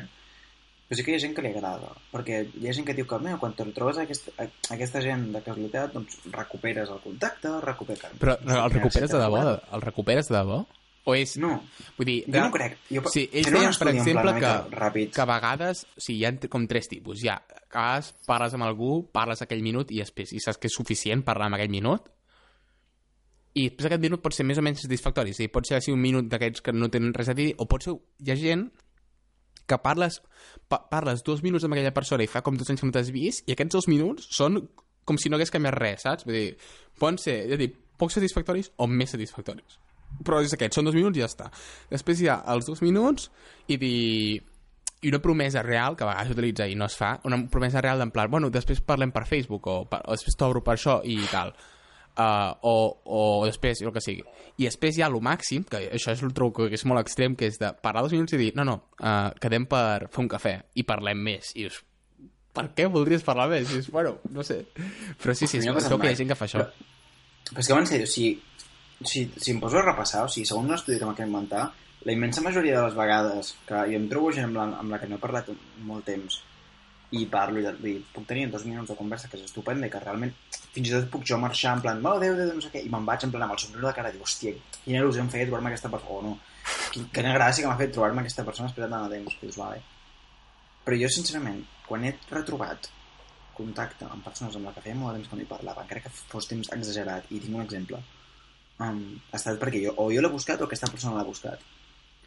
però 0.86 0.96
sí 0.96 1.04
que 1.04 1.12
hi 1.12 1.16
ha 1.18 1.24
gent 1.24 1.34
que 1.36 1.42
li 1.44 1.50
agrada, 1.50 1.90
perquè 2.12 2.38
hi 2.46 2.70
ha 2.70 2.76
gent 2.76 2.86
que 2.88 2.94
diu 2.96 3.08
que, 3.10 3.18
mira, 3.24 3.36
quan 3.42 3.52
te 3.58 3.66
trobes 3.76 3.98
aquesta, 4.00 4.32
aquesta 4.72 5.02
gent 5.04 5.26
de 5.34 5.42
casualitat, 5.44 5.92
doncs 5.96 6.22
recuperes 6.32 6.94
el 6.94 7.02
contacte, 7.04 7.52
recuperes... 7.66 8.16
Però 8.22 8.38
el 8.38 8.72
recuperes 8.78 9.12
de 9.12 9.20
debò? 9.20 9.42
El 9.76 9.84
recuperes 9.84 10.30
de 10.30 10.38
debò? 10.38 10.62
O 11.04 11.16
és... 11.18 11.34
No, 11.42 11.56
Vull 11.96 12.06
dir, 12.06 12.18
jo 12.28 12.38
no 12.38 12.52
crec. 12.54 12.76
Jo, 12.86 13.02
Sí, 13.10 13.24
ells 13.32 13.48
un 13.50 13.56
deien, 13.56 13.76
per 13.78 13.88
exemple, 13.90 14.34
que, 14.36 14.38
mica 14.38 14.52
ràpid. 14.70 15.12
que 15.16 15.22
a 15.24 15.26
vegades, 15.26 15.84
o 15.96 16.02
sigui, 16.04 16.20
hi 16.20 16.26
ha 16.28 16.50
com 16.52 16.66
tres 16.70 16.86
tipus. 16.92 17.24
Hi 17.24 17.32
ha, 17.32 17.38
vegades 17.64 18.12
parles 18.28 18.54
amb 18.54 18.68
algú, 18.68 18.92
parles 19.10 19.42
aquell 19.42 19.64
minut 19.66 19.90
i 19.90 19.98
després, 19.98 20.30
i 20.36 20.42
saps 20.44 20.60
que 20.62 20.70
és 20.70 20.76
suficient 20.78 21.24
parlar 21.26 21.50
amb 21.50 21.58
aquell 21.58 21.74
minut, 21.74 22.06
i 23.52 23.66
després 23.66 23.90
aquest 23.90 24.04
minut 24.04 24.22
pot 24.24 24.32
ser 24.32 24.46
més 24.48 24.60
o 24.60 24.64
menys 24.64 24.86
satisfactori. 24.86 25.34
O 25.34 25.36
sigui, 25.36 25.50
pot 25.52 25.66
ser 25.68 25.76
així 25.80 25.92
un 25.92 26.00
minut 26.00 26.30
d'aquests 26.30 26.64
que 26.64 26.72
no 26.72 26.88
tenen 26.92 27.12
res 27.16 27.32
a 27.32 27.36
dir, 27.36 27.50
o 27.58 27.66
pot 27.68 27.84
ser... 27.84 27.96
Hi 28.22 28.32
ha 28.32 28.38
gent 28.38 28.68
que 29.68 29.78
parles, 29.82 30.20
pa 30.70 30.80
parles 30.90 31.22
dos 31.26 31.42
minuts 31.42 31.66
amb 31.66 31.76
aquella 31.76 31.92
persona 31.94 32.24
i 32.24 32.30
fa 32.30 32.42
com 32.44 32.56
dos 32.58 32.70
anys 32.70 32.82
que 32.82 32.88
no 32.88 32.94
t'has 32.94 33.12
vist, 33.14 33.44
i 33.48 33.54
aquests 33.54 33.76
dos 33.76 33.88
minuts 33.90 34.30
són 34.34 34.58
com 35.04 35.18
si 35.18 35.30
no 35.30 35.38
hagués 35.38 35.52
canviat 35.52 35.76
res, 35.76 36.04
saps? 36.06 36.26
Vull 36.26 36.38
dir, 36.38 36.50
poden 36.98 37.18
ser, 37.20 37.42
ja 37.50 37.58
dic, 37.60 37.76
poc 37.98 38.14
satisfactoris 38.14 38.72
o 38.78 38.88
més 38.90 39.12
satisfactoris. 39.14 39.78
Però 40.22 40.42
és 40.44 40.52
aquest, 40.54 40.76
són 40.76 40.86
dos 40.86 40.94
minuts 40.94 41.18
i 41.18 41.24
ja 41.24 41.30
està. 41.30 41.48
Després 41.90 42.20
hi 42.20 42.28
ha 42.30 42.42
els 42.52 42.68
dos 42.68 42.82
minuts 42.84 43.30
i 43.72 43.78
dir 43.80 44.42
i 45.02 45.08
una 45.10 45.18
promesa 45.18 45.62
real, 45.62 45.96
que 45.96 46.04
a 46.04 46.12
vegades 46.12 46.30
s'utilitza 46.30 46.68
i 46.70 46.76
no 46.78 46.86
es 46.86 46.94
fa, 46.94 47.16
una 47.26 47.40
promesa 47.50 47.80
real 47.82 47.98
d'en 47.98 48.12
plan, 48.14 48.30
bueno, 48.30 48.52
després 48.54 48.80
parlem 48.86 49.10
per 49.10 49.24
Facebook 49.26 49.66
o, 49.66 49.76
per, 49.90 49.98
o 50.06 50.14
després 50.14 50.38
t'obro 50.38 50.62
per 50.62 50.76
això 50.76 51.00
i 51.02 51.16
tal. 51.30 51.50
Uh, 52.12 52.52
o, 52.68 52.74
o 53.08 53.20
després, 53.48 53.80
el 53.82 53.90
que 53.90 54.02
sigui. 54.04 54.22
I 54.60 54.68
després 54.68 54.98
hi 54.98 55.02
ha 55.02 55.08
el 55.10 55.16
màxim, 55.24 55.64
que 55.66 55.80
això 55.96 56.12
és 56.14 56.22
el 56.22 56.34
trobo 56.36 56.68
que 56.68 56.76
és 56.76 56.84
molt 56.86 57.02
extrem, 57.02 57.34
que 57.34 57.48
és 57.50 57.58
de 57.58 57.72
parlar 57.82 58.04
dos 58.06 58.14
minuts 58.14 58.36
i 58.36 58.40
dir, 58.44 58.50
no, 58.54 58.66
no, 58.68 58.76
uh, 59.00 59.32
quedem 59.42 59.66
per 59.66 60.06
fer 60.12 60.22
un 60.22 60.30
cafè 60.30 60.54
i 60.78 60.86
parlem 60.86 61.24
més. 61.24 61.50
I 61.56 61.66
dius, 61.66 61.80
per 62.54 62.68
què 62.76 62.86
voldries 62.92 63.26
parlar 63.26 63.48
més? 63.50 63.66
I 63.66 63.80
dius, 63.80 63.90
bueno, 63.90 64.18
no 64.30 64.46
sé. 64.46 64.60
Però 65.18 65.34
sí, 65.34 65.48
sí, 65.48 65.64
segur 65.64 65.82
que 65.98 66.12
hi 66.12 66.12
ha 66.12 66.20
gent 66.20 66.30
que 66.30 66.38
fa 66.38 66.46
això. 66.46 66.62
Però, 66.62 66.90
però 67.48 67.64
és 67.64 67.72
que, 67.72 67.80
en 67.80 67.90
sèrio, 67.90 68.10
si, 68.12 68.28
si, 69.08 69.26
si 69.36 69.50
em 69.54 69.60
poso 69.60 69.78
a 69.78 69.82
repassar, 69.86 70.24
o 70.24 70.28
sigui, 70.32 70.46
segons 70.48 70.68
un 70.68 70.74
estudi 70.74 70.98
que 70.98 71.06
m'ha 71.08 71.26
inventar, 71.26 71.66
la 72.04 72.12
immensa 72.16 72.42
majoria 72.42 72.78
de 72.80 72.86
les 72.88 72.94
vegades 72.98 73.52
que 73.66 73.82
jo 73.92 73.98
em 73.98 74.08
trobo 74.10 74.32
gent 74.34 74.48
amb 74.50 74.56
la, 74.58 74.64
amb 74.80 74.90
la 74.90 74.98
que 74.98 75.06
no 75.10 75.16
he 75.18 75.22
parlat 75.22 75.50
molt 75.86 76.04
temps 76.08 76.40
i 77.12 77.26
parlo 77.28 77.60
i, 77.60 77.66
i 77.90 77.92
puc 78.14 78.24
tenir 78.26 78.46
dos 78.50 78.64
minuts 78.64 78.88
de 78.90 78.96
conversa 78.96 79.28
que 79.28 79.36
és 79.36 79.44
estupenda 79.44 79.86
i 79.86 79.90
que 79.92 80.00
realment 80.00 80.32
fins 80.72 80.88
i 80.88 80.94
tot 80.94 81.10
puc 81.12 81.26
jo 81.28 81.36
marxar 81.38 81.74
en 81.76 81.82
plan, 81.84 82.00
oh, 82.06 82.14
adéu, 82.16 82.32
adéu, 82.34 82.54
no 82.56 82.64
sé 82.64 82.70
què, 82.72 82.80
i 82.86 82.88
me'n 82.90 83.04
vaig 83.06 83.26
en 83.26 83.30
plan 83.34 83.44
amb 83.46 83.52
el 83.54 83.60
somriure 83.60 83.86
de 83.86 83.92
cara 83.98 84.08
i 84.10 84.16
dic, 84.16 84.22
hòstia, 84.24 84.54
quina 84.84 85.02
il·lusió 85.02 85.20
em 85.22 85.28
feia 85.34 85.44
trobar-me 85.46 85.70
aquesta 85.70 85.90
persona, 85.92 86.16
o 86.18 86.22
no, 86.30 86.38
Quin- 86.92 87.06
quina 87.12 87.34
gràcia 87.36 87.62
que 87.64 87.68
m'ha 87.68 87.76
fet 87.78 87.92
trobar-me 87.92 88.22
aquesta 88.24 88.44
persona 88.48 88.68
després 88.70 88.86
de 88.86 88.90
tant 88.94 89.04
de 89.10 89.16
temps, 89.18 89.36
que 89.38 89.46
dius, 89.46 89.58
vale. 89.60 89.82
Però 90.86 90.98
jo, 91.02 91.08
sincerament, 91.12 91.60
quan 91.86 92.04
he 92.08 92.14
retrobat 92.30 92.88
contacte 93.54 94.08
amb 94.08 94.24
persones 94.24 94.56
amb 94.56 94.66
la 94.70 94.72
que 94.74 94.80
feia 94.84 94.96
molt 94.96 95.12
de 95.12 95.18
temps 95.20 95.30
que 95.30 95.36
no 95.38 95.44
hi 95.44 95.48
parlava, 95.52 95.84
encara 95.84 96.00
que 96.06 96.12
fos 96.16 96.48
temps 96.48 96.70
exagerat, 96.74 97.28
i 97.30 97.40
tinc 97.44 97.54
un 97.54 97.62
exemple, 97.66 98.00
um, 98.88 98.98
ha 99.32 99.38
estat 99.38 99.58
perquè 99.62 99.80
jo, 99.86 99.94
o 99.96 100.10
jo 100.14 100.20
l'he 100.24 100.30
buscat 100.32 100.60
o 100.60 100.68
aquesta 100.68 100.90
persona 100.90 101.16
l'ha 101.20 101.24
buscat. 101.28 101.60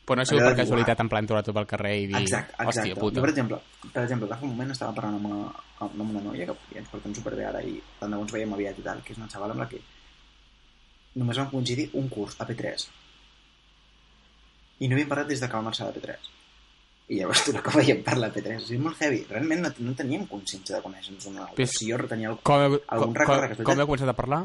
Però 0.05 0.15
no 0.19 0.21
ha 0.21 0.25
sigut 0.29 0.43
per 0.45 0.55
casualitat 0.59 0.99
en 1.01 1.09
plan 1.09 1.25
trobar-te 1.25 1.53
pel 1.57 1.65
carrer 1.65 1.93
i 1.97 2.07
dir, 2.11 2.19
Exacte, 2.19 2.53
exacte. 2.53 2.79
hòstia 2.81 2.95
puta. 2.99 3.15
Jo, 3.17 3.21
per 3.25 3.31
exemple, 3.33 3.57
per 3.93 4.03
exemple, 4.03 4.27
fa 4.29 4.45
un 4.45 4.51
moment 4.53 4.71
estava 4.75 4.93
parlant 4.93 5.15
amb 5.17 5.25
una, 5.31 5.47
amb 5.87 6.03
una 6.05 6.21
noia 6.27 6.45
que 6.51 6.55
ja 6.75 6.81
ens 6.83 6.91
portem 6.91 7.15
superbé 7.17 7.47
ara 7.49 7.63
i 7.65 7.79
tant 7.99 8.11
de 8.13 8.19
bo 8.19 8.27
ens 8.27 8.35
veiem 8.35 8.53
aviat 8.53 8.77
i 8.79 8.85
tal, 8.85 9.01
que 9.01 9.13
és 9.15 9.17
una 9.17 9.27
xavala 9.31 9.55
amb 9.57 9.63
la 9.65 9.69
que 9.71 9.81
només 11.15 11.37
vam 11.41 11.49
coincidir 11.49 11.89
un 11.97 12.09
curs 12.13 12.35
a 12.37 12.45
P3 12.45 12.85
i 14.83 14.87
no 14.89 14.95
havíem 14.97 15.07
parlat 15.09 15.29
des 15.31 15.39
de 15.41 15.47
que 15.47 15.55
vam 15.57 15.65
marxar 15.69 15.87
de 15.89 15.99
P3 16.01 16.31
i 17.15 17.19
llavors 17.19 17.43
tu 17.45 17.53
que 17.53 17.73
veiem 17.77 17.99
parlar 18.03 18.29
a 18.31 18.33
P3 18.35 18.57
o 18.57 18.65
sigui, 18.65 18.79
molt 18.81 19.01
heavy, 19.01 19.23
realment 19.29 19.61
no, 19.63 19.71
no 19.87 19.93
teníem 19.97 20.25
consciència 20.29 20.75
de 20.77 20.83
conèixer-nos 20.85 21.27
un 21.31 21.37
a 21.37 21.43
l'altre 21.45 21.55
Però 21.61 21.67
és- 21.69 21.75
si 21.79 21.89
jo 21.89 21.97
retenia 22.01 22.29
el... 22.33 22.37
Com, 22.43 22.77
Algun 22.77 23.13
com, 23.13 23.15
record 23.21 23.55
com, 23.57 23.67
com 23.71 23.79
heu 23.83 23.87
començat 23.91 24.11
a 24.11 24.17
parlar? 24.17 24.41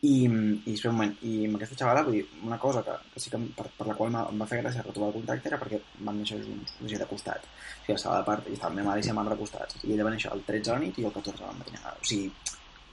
I, 0.00 0.12
i 0.24 0.74
un 0.88 1.00
i 1.28 1.32
amb 1.44 1.56
aquesta 1.58 1.76
xavala, 1.76 2.02
vull 2.06 2.14
dir, 2.16 2.22
una 2.46 2.56
cosa 2.58 2.80
que, 2.86 2.94
que 3.12 3.20
sí 3.20 3.32
que 3.32 3.40
per, 3.56 3.66
per 3.76 3.86
la 3.86 3.96
qual 3.98 4.14
em, 4.14 4.38
va 4.40 4.46
fer 4.48 4.62
gràcia 4.62 4.84
retrobar 4.86 5.10
el 5.10 5.18
contacte 5.18 5.50
era 5.50 5.58
perquè 5.60 5.80
vam 6.06 6.16
néixer 6.16 6.38
junts, 6.40 6.72
o 6.78 6.86
sigui, 6.86 7.00
de 7.02 7.08
costat. 7.10 7.44
O 7.44 7.82
sigui, 7.82 7.96
estava 7.98 8.22
de 8.22 8.28
part, 8.30 8.48
i 8.48 8.56
estava 8.56 8.72
la 8.72 8.78
meva 8.78 8.88
mare 8.92 9.04
i 9.04 9.08
sa 9.08 9.16
mare 9.18 9.34
de 9.34 9.40
costats. 9.42 9.76
I 9.84 9.92
ella 9.92 10.06
va 10.08 10.14
néixer 10.14 10.32
el 10.32 10.46
13 10.48 10.72
a 10.72 10.78
la 10.78 10.84
nit 10.86 10.96
i 10.96 11.04
jo 11.04 11.10
el 11.10 11.18
14 11.18 11.44
a 11.44 11.50
la 11.50 11.58
matinada. 11.58 11.92
O 12.00 12.08
sigui, 12.12 12.30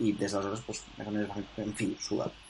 i 0.04 0.12
des 0.20 0.36
d'aleshores, 0.36 0.66
doncs, 0.68 0.84
més 0.98 1.08
o 1.08 1.16
menys 1.16 1.64
en 1.64 1.74
fi, 1.80 1.90
sudat. 2.10 2.44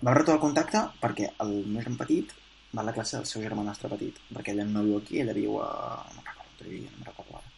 Vam 0.00 0.16
retrobar 0.16 0.40
el 0.40 0.44
contacte 0.48 0.86
perquè 1.04 1.30
el 1.44 1.54
meu 1.66 1.84
germà 1.84 2.00
petit 2.00 2.32
va 2.74 2.82
a 2.82 2.88
la 2.88 2.96
classe 2.96 3.18
del 3.18 3.28
seu 3.30 3.44
germanastre 3.44 3.92
petit, 3.92 4.18
perquè 4.32 4.56
ella 4.56 4.66
no 4.70 4.82
viu 4.88 4.98
aquí, 4.98 5.20
ella 5.22 5.36
viu 5.36 5.60
a... 5.62 5.68
no 6.16 6.24
recordo 6.30 6.80
no 6.98 7.10
recordo 7.10 7.36
ara. 7.38 7.53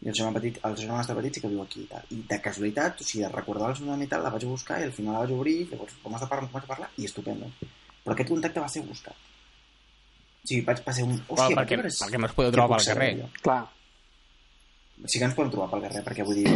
I 0.00 0.08
el 0.12 0.14
germà 0.14 0.30
petit, 0.38 0.58
el 0.64 0.76
germanastre 0.78 1.16
petit 1.18 1.34
sí 1.34 1.40
que 1.42 1.48
viu 1.50 1.62
aquí 1.62 1.80
i 1.82 1.88
tal. 1.90 2.04
I 2.14 2.20
de 2.30 2.36
casualitat, 2.44 3.00
o 3.00 3.04
sigui, 3.06 3.24
de 3.24 3.30
recordar 3.32 3.70
el 3.72 3.76
seu 3.80 3.86
nom 3.88 4.02
i 4.02 4.06
tal, 4.10 4.22
la 4.22 4.30
vaig 4.30 4.44
buscar 4.46 4.78
i 4.80 4.84
al 4.86 4.92
final 4.94 5.16
la 5.16 5.24
vaig 5.24 5.32
obrir, 5.34 5.56
llavors 5.72 5.96
com 6.02 6.14
has 6.14 6.22
de 6.22 6.28
parlar, 6.30 6.48
com 6.52 6.60
has 6.60 6.66
de 6.68 6.70
parlar, 6.74 6.90
i 6.96 7.08
estupendo. 7.08 7.50
Però 8.04 8.14
aquest 8.14 8.30
contacte 8.30 8.60
va 8.62 8.68
ser 8.70 8.84
buscat. 8.86 9.16
O 10.44 10.46
sigui, 10.48 10.60
vaig 10.68 10.84
passar 10.86 11.02
un... 11.08 11.18
Hòstia, 11.26 11.56
perquè, 11.58 11.80
per 11.82 11.90
què 11.90 11.96
perquè 12.04 12.22
no 12.22 12.30
es 12.30 12.36
podeu 12.38 12.50
què 12.52 12.56
trobar 12.60 12.78
pel 12.78 12.86
carrer. 12.92 13.10
jo? 13.24 13.28
Clar, 13.42 13.58
Sí 15.06 15.20
que 15.20 15.26
ens 15.28 15.34
podem 15.38 15.50
trobar 15.54 15.68
pel 15.70 15.82
carrer, 15.84 16.00
perquè 16.02 16.24
vull 16.26 16.38
dir, 16.40 16.54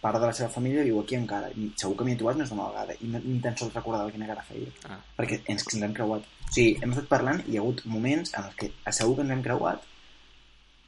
part 0.00 0.16
de 0.16 0.24
la 0.24 0.32
seva 0.32 0.48
família 0.48 0.84
viu 0.86 1.00
aquí 1.02 1.16
encara, 1.18 1.50
i 1.52 1.66
segur 1.76 1.96
que 1.98 2.06
m'hi 2.06 2.14
he 2.14 2.20
trobat 2.22 2.38
més 2.40 2.48
d'una 2.48 2.70
vegada, 2.70 2.94
i 3.04 3.08
no, 3.12 3.20
ni 3.20 3.34
tan 3.44 3.56
sols 3.60 3.74
recordava 3.76 4.10
quina 4.14 4.28
cara 4.30 4.44
feia, 4.48 4.70
Ah. 4.88 4.96
perquè 5.18 5.42
ens, 5.52 5.66
ens 5.74 5.82
hem 5.84 5.92
creuat. 5.98 6.24
O 6.24 6.52
sigui, 6.54 6.78
hem 6.80 6.94
estat 6.94 7.10
parlant 7.10 7.42
i 7.44 7.50
hi 7.52 7.58
ha 7.58 7.60
hagut 7.60 7.82
moments 7.84 8.32
en 8.32 8.46
els 8.48 8.54
que 8.56 8.70
segur 8.96 9.16
que 9.18 9.26
ens 9.26 9.34
hem 9.36 9.42
creuat 9.44 9.84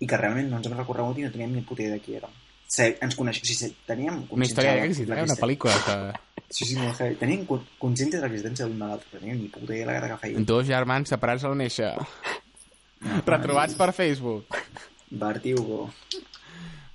i 0.05 0.09
que 0.11 0.19
realment 0.21 0.51
no 0.53 0.61
ens 0.61 0.69
hem 0.69 0.77
recorregut 0.77 1.19
i 1.21 1.25
no 1.27 1.33
teníem 1.33 1.55
ni 1.57 1.63
puta 1.67 1.83
idea 1.87 1.97
de 1.97 2.03
qui 2.05 2.19
érem. 2.21 2.33
Se, 2.75 2.87
ens 3.05 3.15
coneix... 3.17 3.39
O 3.43 3.47
sigui, 3.47 3.73
teníem 3.87 4.23
Una 4.35 4.47
història 4.49 4.77
d'èxit, 4.81 5.07
de 5.09 5.17
eh? 5.19 5.25
Una 5.29 5.37
pel·lícula 5.41 5.75
que... 5.87 5.97
Sí, 6.55 6.67
sí, 6.69 6.77
molt 6.79 6.99
heavy. 7.01 7.17
Teníem 7.21 7.45
con- 7.49 7.65
consciència 7.83 8.21
de 8.21 8.27
l'existència 8.29 8.67
l'altre, 8.71 9.09
però 9.11 9.21
teníem 9.23 9.41
ni 9.43 9.49
puta 9.53 9.73
idea 9.73 9.85
de 9.85 9.91
la 9.91 9.95
cara 9.99 10.09
que 10.15 10.21
feia. 10.25 10.43
Dos 10.49 10.67
germans 10.69 11.13
separats 11.15 11.45
al 11.49 11.57
néixer. 11.59 11.93
Retrobats 13.27 13.75
per 13.79 13.91
Facebook. 13.97 14.59
Bart 15.11 15.45
i 15.47 15.53
Hugo. 15.55 15.81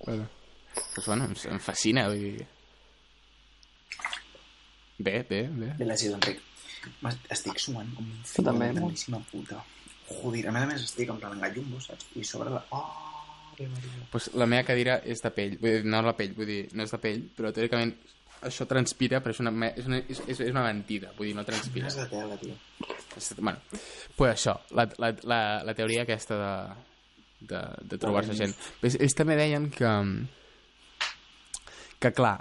Bueno, 0.05 0.27
pues 0.95 1.05
bueno, 1.07 1.25
em, 1.29 1.35
em 1.53 1.59
fascina, 1.63 2.07
vull 2.09 2.23
dir... 2.23 2.47
Bé, 4.99 5.23
bé, 5.29 5.43
bé. 5.47 5.73
Bé, 5.77 5.85
gràcies, 5.85 6.11
Enric. 6.15 6.41
M'es- 7.03 7.19
Estic 7.35 7.59
suant 7.61 7.87
com 7.95 8.07
un 8.07 8.23
fill 8.27 8.45
també, 8.47 8.71
de 8.75 9.21
puta. 9.31 9.61
Joder, 10.09 10.47
a 10.49 10.53
més 10.55 10.65
a 10.65 10.69
més 10.71 10.85
estic 10.85 11.11
en 11.13 11.19
plan 11.21 11.35
engallumbo, 11.37 11.81
saps? 11.83 12.09
I 12.17 12.25
sobre 12.27 12.53
la... 12.53 12.63
Oh. 12.75 12.85
Pues 14.11 14.29
la 14.39 14.47
meva 14.47 14.63
cadira 14.63 15.01
és 15.03 15.19
de 15.19 15.29
pell, 15.35 15.57
vull 15.59 15.81
dir, 15.81 15.89
no 15.91 15.99
la 16.05 16.15
pell, 16.15 16.31
vull 16.37 16.47
dir, 16.47 16.61
no 16.79 16.85
és 16.85 16.93
de 16.95 16.99
pell, 17.03 17.25
però 17.35 17.51
teòricament 17.51 17.91
això 18.47 18.63
transpira, 18.69 19.19
però 19.19 19.35
és 19.35 19.41
una, 19.43 19.51
és 19.67 19.89
una, 19.89 19.99
és, 19.99 20.21
és 20.31 20.41
una 20.47 20.63
mentida, 20.63 21.11
vull 21.17 21.27
dir, 21.27 21.35
no 21.35 21.43
transpira. 21.47 21.89
És 21.91 21.97
de 21.99 22.05
tela, 22.11 22.37
tio. 22.39 22.55
Bueno, 23.41 23.57
pues 24.15 24.31
això, 24.31 24.55
la, 24.77 24.85
la, 25.01 25.11
la, 25.27 25.39
la 25.67 25.75
teoria 25.75 26.05
aquesta 26.05 26.37
de, 26.39 26.53
de, 27.51 27.61
de 27.91 27.99
trobar-se 27.99 28.37
gent. 28.37 28.55
Ells, 28.79 28.95
ells 28.95 29.17
també 29.17 29.35
deien 29.39 29.67
que, 29.75 29.91
que 31.99 32.13
clar, 32.15 32.37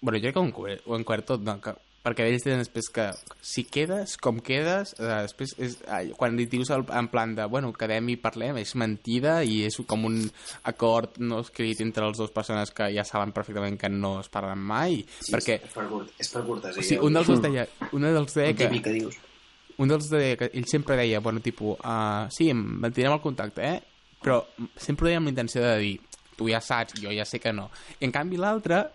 bueno, 0.00 0.18
jo 0.18 0.22
crec 0.22 0.36
que 0.36 0.42
ho 0.42 0.46
han 0.46 0.54
cobert, 0.54 0.86
ho 0.86 0.94
han 0.94 1.06
cobert 1.08 1.26
tot, 1.32 1.42
no? 1.46 1.58
que, 1.64 1.74
perquè 2.00 2.24
ells 2.30 2.42
tenen 2.46 2.62
després 2.62 2.88
que 2.94 3.06
si 3.44 3.64
quedes, 3.68 4.14
com 4.16 4.38
quedes, 4.40 4.94
eh, 4.98 5.08
després 5.26 5.52
és, 5.60 5.74
eh, 5.84 6.12
quan 6.16 6.36
li 6.38 6.46
dius 6.48 6.70
el, 6.72 6.86
en 6.96 7.08
plan 7.12 7.34
de, 7.36 7.44
bueno, 7.52 7.72
quedem 7.76 8.08
i 8.08 8.16
parlem, 8.16 8.56
és 8.62 8.74
mentida 8.80 9.42
i 9.44 9.62
és 9.66 9.76
com 9.86 10.06
un 10.08 10.20
acord 10.64 11.18
no 11.20 11.40
escrit 11.44 11.80
entre 11.84 12.06
les 12.08 12.16
dues 12.16 12.30
persones 12.32 12.70
que 12.72 12.88
ja 12.94 13.04
saben 13.04 13.32
perfectament 13.36 13.76
que 13.80 13.90
no 13.92 14.18
es 14.20 14.28
parlen 14.32 14.58
mai, 14.58 15.02
Sí, 15.20 15.32
perquè 15.34 15.58
És 15.62 15.74
per, 15.74 15.84
és 16.18 16.30
per 16.32 16.44
cortesia. 16.46 16.80
o 16.80 16.84
sigui, 16.88 17.02
un 17.06 17.18
dels 17.18 17.26
dos 17.28 17.42
deia, 17.44 17.66
un 17.92 18.06
dels 18.08 18.34
deia 18.34 18.54
que, 18.56 18.70
que 18.80 18.92
dius. 18.96 19.18
un 19.80 19.88
dels 19.88 20.08
deia 20.10 20.36
que 20.36 20.50
ell 20.54 20.66
sempre 20.68 20.96
deia, 20.96 21.20
bueno, 21.20 21.40
tipus, 21.40 21.76
uh, 21.84 22.28
sí, 22.32 22.48
mantindrem 22.54 23.12
el 23.18 23.20
contacte, 23.20 23.60
eh? 23.74 23.82
Però 24.20 24.40
sempre 24.76 25.04
ho 25.04 25.08
deia 25.08 25.20
amb 25.20 25.28
la 25.28 25.34
intenció 25.36 25.60
de 25.64 25.76
dir, 25.80 25.98
tu 26.36 26.48
ja 26.48 26.60
saps, 26.60 26.96
jo 27.00 27.12
ja 27.12 27.24
sé 27.28 27.38
que 27.40 27.52
no. 27.52 27.68
I 28.00 28.04
en 28.08 28.12
canvi 28.12 28.36
l'altre 28.40 28.86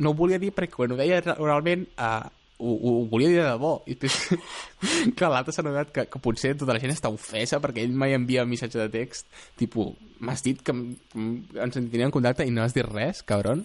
no 0.00 0.10
ho 0.10 0.14
volia 0.16 0.38
dir 0.40 0.52
perquè 0.56 0.72
quan 0.76 0.92
ho 0.92 0.96
deia 0.96 1.20
realment 1.20 1.86
uh, 1.98 2.28
ho, 2.60 2.74
ho, 2.76 2.92
ho 3.00 3.06
volia 3.10 3.28
dir 3.32 3.40
de 3.40 3.46
debò. 3.48 3.72
I 3.88 3.96
després, 3.96 4.38
que 5.16 5.30
l'altre 5.32 5.54
s'ha 5.56 5.64
adonat 5.64 5.90
que, 5.96 6.04
que 6.12 6.20
potser 6.22 6.52
tota 6.60 6.76
la 6.76 6.80
gent 6.82 6.92
està 6.94 7.10
ofesa 7.12 7.58
perquè 7.64 7.82
ell 7.86 7.96
mai 7.96 8.12
envia 8.14 8.44
un 8.44 8.52
missatge 8.52 8.78
de 8.82 8.88
text, 8.92 9.26
tipus, 9.58 9.96
m'has 10.20 10.44
dit 10.44 10.60
que 10.62 10.74
ens 10.76 11.74
tindríem 11.76 12.10
en 12.10 12.14
contacte 12.14 12.44
i 12.46 12.52
no 12.54 12.62
has 12.66 12.76
dit 12.76 12.84
res, 12.86 13.24
cabron? 13.26 13.64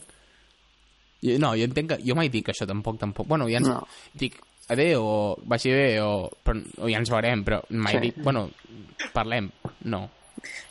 I, 1.25 1.37
no, 1.41 1.53
jo 1.57 1.65
entenc 1.67 1.93
que... 1.93 2.01
Jo 2.05 2.15
mai 2.17 2.29
dic 2.33 2.51
això, 2.51 2.67
tampoc, 2.69 2.99
tampoc. 3.01 3.27
Bueno, 3.27 3.47
ja 3.49 3.57
ens, 3.61 3.67
No. 3.71 3.81
dic 4.13 4.35
adéu, 4.69 5.03
o 5.05 5.15
vagi 5.45 5.71
bé, 5.73 5.99
o, 6.01 6.29
però, 6.43 6.59
o 6.81 6.89
ja 6.89 6.97
ens 6.99 7.09
veurem, 7.13 7.43
però 7.45 7.61
mai 7.69 7.95
Sí. 7.97 8.03
dic, 8.07 8.19
bueno, 8.23 8.47
parlem. 9.13 9.49
No. 9.85 10.03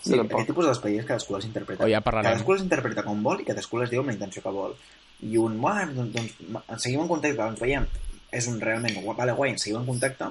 Sí, 0.02 0.12
Jo 0.12 0.18
tampoc. 0.20 0.36
aquest 0.40 0.50
tipus 0.52 0.66
d'expedients 0.68 1.06
cadascú 1.08 1.34
les 1.36 1.46
interpreta. 1.48 1.82
O 1.84 1.88
ja 1.90 2.00
parlarem. 2.04 2.32
Cadascú 2.32 2.52
les 2.54 2.62
interpreta 2.62 3.02
com 3.02 3.22
vol 3.24 3.40
i 3.40 3.46
cadascú 3.48 3.80
les 3.80 3.90
diu 3.90 4.00
amb 4.04 4.12
la 4.12 4.14
intenció 4.14 4.42
que 4.44 4.52
vol. 4.54 4.76
I 5.24 5.36
un, 5.40 5.56
bueno, 5.60 5.92
doncs, 5.94 6.14
doncs 6.14 6.82
seguim 6.84 7.00
en 7.02 7.08
contacte, 7.08 7.48
ens 7.48 7.60
veiem. 7.62 7.86
És 8.34 8.48
un 8.50 8.58
realment, 8.62 8.96
vale, 9.18 9.36
guai, 9.38 9.54
seguim 9.60 9.80
en 9.80 9.86
contacte 9.86 10.30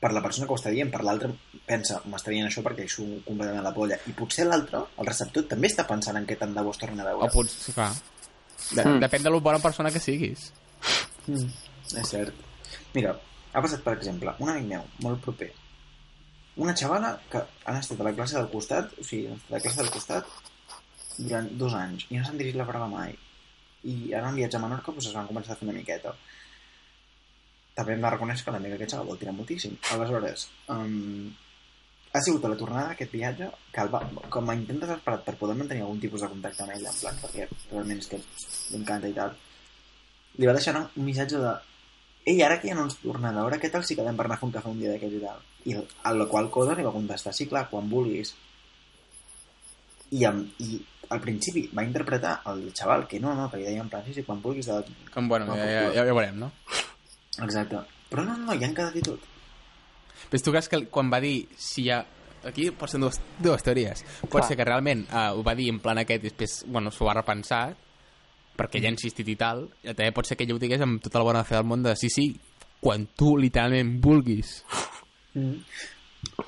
per 0.00 0.10
la 0.12 0.22
persona 0.24 0.46
que 0.46 0.52
ho 0.52 0.58
està 0.58 0.72
dient, 0.74 0.90
per 0.92 1.02
l'altre 1.06 1.30
pensa, 1.66 2.00
m'està 2.10 2.32
dient 2.34 2.48
això 2.48 2.62
perquè 2.64 2.84
això 2.84 3.06
completament 3.24 3.64
la 3.64 3.72
polla. 3.74 3.96
I 4.10 4.14
potser 4.18 4.44
l'altre, 4.46 4.82
el 5.00 5.08
receptor, 5.08 5.46
també 5.50 5.70
està 5.70 5.86
pensant 5.88 6.18
en 6.18 6.26
què 6.28 6.36
tant 6.40 6.52
de 6.54 6.64
bo 6.66 6.74
es 6.74 6.80
tornin 6.82 7.00
a 7.02 7.08
veure. 7.08 7.28
O 7.30 7.32
pots, 7.32 7.54
sí, 7.66 7.74
clar. 7.76 7.92
De, 8.72 8.82
Mm. 8.82 9.00
Depèn 9.04 9.22
de 9.22 9.30
la 9.30 9.40
bona 9.40 9.62
persona 9.62 9.92
que 9.94 10.02
siguis. 10.02 10.50
Mm, 11.26 11.46
és 12.02 12.10
cert. 12.10 12.34
Mira, 12.94 13.14
ha 13.52 13.62
passat, 13.62 13.82
per 13.84 13.94
exemple, 13.96 14.34
un 14.42 14.50
amic 14.52 14.68
meu, 14.74 14.84
molt 15.04 15.22
proper, 15.22 15.52
una 16.56 16.74
xavala 16.74 17.12
que 17.30 17.42
han 17.68 17.78
estat 17.78 18.00
a 18.00 18.06
la 18.06 18.14
classe 18.16 18.36
del 18.38 18.48
costat, 18.52 18.92
o 18.98 19.04
sigui, 19.04 19.26
han 19.28 19.36
estat 19.36 19.50
a 19.50 19.56
la 19.56 19.62
classe 19.64 19.82
del 19.82 19.92
costat 19.92 20.30
durant 21.18 21.48
dos 21.60 21.74
anys 21.76 22.06
i 22.10 22.16
no 22.16 22.24
s'han 22.24 22.40
dirigit 22.40 22.58
la 22.60 22.66
paraula 22.68 22.88
mai. 22.92 23.12
I 23.84 24.12
ara 24.16 24.30
en 24.30 24.38
viatge 24.40 24.56
a 24.58 24.62
Menorca 24.62 24.92
doncs, 24.92 25.10
es 25.10 25.16
van 25.16 25.28
començar 25.28 25.54
a 25.54 25.58
fer 25.60 25.68
una 25.68 25.76
miqueta. 25.76 26.14
També 27.76 27.94
hem 27.94 28.04
de 28.04 28.12
reconèixer 28.14 28.46
que 28.46 28.54
l'amic 28.54 28.76
aquest 28.76 28.94
xaval 28.94 29.10
vol 29.12 29.18
tirar 29.20 29.34
moltíssim. 29.36 29.76
Aleshores, 29.92 30.46
um, 30.72 31.28
ha 32.16 32.22
sigut 32.24 32.44
a 32.46 32.50
la 32.52 32.56
tornada 32.56 32.92
d'aquest 32.92 33.12
viatge 33.12 33.50
que 33.72 33.84
el 33.84 33.92
va, 33.92 34.00
com 34.32 34.48
a 34.48 34.56
intent 34.56 34.80
desesperat 34.82 35.24
per 35.26 35.36
poder 35.40 35.56
mantenir 35.58 35.84
algun 35.84 36.00
tipus 36.00 36.24
de 36.24 36.30
contacte 36.32 36.64
amb 36.64 36.72
ell, 36.76 36.86
en 36.88 37.00
plan, 37.02 37.18
perquè 37.22 37.48
realment 37.72 38.00
és 38.00 38.08
que 38.12 38.20
m'encanta 38.72 39.12
i 39.12 39.16
tal, 39.18 39.36
li 40.40 40.48
va 40.48 40.56
deixar 40.56 40.76
un 40.80 41.04
missatge 41.04 41.40
de 41.42 41.52
ei, 42.26 42.40
ara 42.42 42.58
que 42.60 42.68
ja 42.68 42.74
no 42.74 42.88
ens 42.88 42.96
torna 42.98 43.30
a 43.30 43.36
veure, 43.36 43.60
què 43.62 43.70
tal 43.70 43.84
si 43.86 43.94
quedem 43.94 44.16
per 44.18 44.24
anar 44.26 44.34
a 44.34 44.40
fer 44.40 44.48
un 44.48 44.56
cafè 44.56 44.72
un 44.72 44.80
dia 44.80 44.90
d'aquests 44.90 45.14
i 45.14 45.22
tal? 45.22 45.44
I 45.70 45.76
a 45.78 46.12
la 46.16 46.26
qual 46.32 46.50
cosa 46.50 46.74
li 46.74 46.84
va 46.86 46.94
contestar, 46.94 47.32
sí, 47.36 47.46
clar, 47.46 47.68
quan 47.70 47.86
vulguis. 47.92 48.32
I, 50.10 50.24
amb, 50.26 50.58
i 50.62 50.80
al 51.14 51.22
principi 51.22 51.68
va 51.74 51.84
interpretar 51.86 52.40
el 52.50 52.66
xaval 52.74 53.06
que 53.06 53.20
no, 53.22 53.34
no, 53.38 53.46
que 53.50 53.60
li 53.60 53.68
deia 53.68 53.84
en 53.84 53.92
plan, 53.92 54.02
sí, 54.06 54.16
sí, 54.16 54.26
quan 54.26 54.42
vulguis. 54.42 54.66
De... 54.66 54.96
Com, 55.14 55.30
bueno, 55.30 55.46
No, 55.52 55.58
ja, 55.60 55.70
ja, 55.70 55.86
ja, 55.94 56.06
ja 56.08 56.18
veurem, 56.18 56.42
no? 56.42 56.50
Exacte. 57.44 57.82
Però 58.10 58.24
no, 58.24 58.36
no, 58.38 58.54
ja 58.54 58.68
han 58.68 58.76
quedat 58.76 58.96
i 58.96 59.04
tot. 59.04 59.24
Però 60.30 60.42
tu 60.42 60.54
creus 60.54 60.70
que 60.72 60.84
quan 60.92 61.10
va 61.12 61.20
dir 61.22 61.38
si 61.60 61.86
hi 61.86 61.90
ha... 61.94 62.04
Aquí 62.46 62.68
pot 62.78 62.90
ser 62.92 63.00
dues, 63.02 63.18
dues 63.42 63.64
teories. 63.66 64.04
Pot 64.22 64.38
Clar. 64.38 64.44
ser 64.46 64.56
que 64.58 64.66
realment 64.68 65.02
uh, 65.08 65.32
ho 65.34 65.42
va 65.46 65.56
dir 65.58 65.66
en 65.72 65.80
plan 65.82 65.98
aquest 65.98 66.22
i 66.22 66.28
després 66.28 66.60
bueno, 66.70 66.92
s'ho 66.94 67.08
va 67.08 67.16
repensar 67.16 67.64
perquè 68.56 68.78
ella 68.78 68.92
ha 68.92 68.94
insistit 68.94 69.28
i 69.28 69.36
tal. 69.40 69.66
I 69.82 69.92
també 69.92 70.12
pot 70.14 70.28
ser 70.28 70.38
que 70.38 70.46
ella 70.46 70.54
ho 70.54 70.62
digués 70.62 70.84
amb 70.84 71.02
tota 71.02 71.20
la 71.20 71.26
bona 71.26 71.42
fe 71.48 71.58
del 71.58 71.66
món 71.68 71.82
de 71.84 71.96
sí, 71.98 72.10
sí, 72.12 72.28
quan 72.80 73.08
tu 73.18 73.34
literalment 73.40 73.96
vulguis. 74.04 74.60
Mm. 75.34 75.60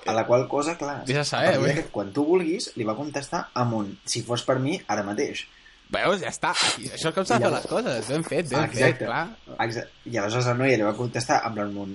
A 0.08 0.14
la 0.16 0.24
qual 0.26 0.46
cosa, 0.50 0.74
clar, 0.78 1.02
Vés 1.06 1.18
a 1.20 1.22
a 1.22 1.28
saber, 1.28 1.58
d'aquest, 1.60 1.90
quan 1.94 2.10
tu 2.14 2.24
vulguis, 2.26 2.72
li 2.78 2.86
va 2.88 2.96
contestar 2.98 3.44
amb 3.60 3.76
un, 3.78 3.92
si 4.08 4.22
fos 4.26 4.42
per 4.46 4.58
mi, 4.62 4.78
ara 4.90 5.04
mateix. 5.06 5.44
Veus? 5.90 6.20
Ja 6.20 6.28
està. 6.28 6.50
Això 6.52 7.08
és 7.10 7.14
com 7.16 7.24
s'ha 7.24 7.38
de 7.38 7.46
fer 7.46 7.52
les 7.54 7.66
coses. 7.70 8.08
Ben 8.12 8.24
fet, 8.26 8.48
ben 8.50 8.60
Ah, 8.60 8.68
fet, 8.68 8.98
clar. 8.98 9.22
Exacte. 9.64 10.10
I 10.12 10.18
aleshores 10.20 10.46
la 10.50 10.54
noia 10.58 10.76
li 10.76 10.84
va 10.86 10.94
contestar 10.98 11.40
amb, 11.48 11.58
un, 11.84 11.94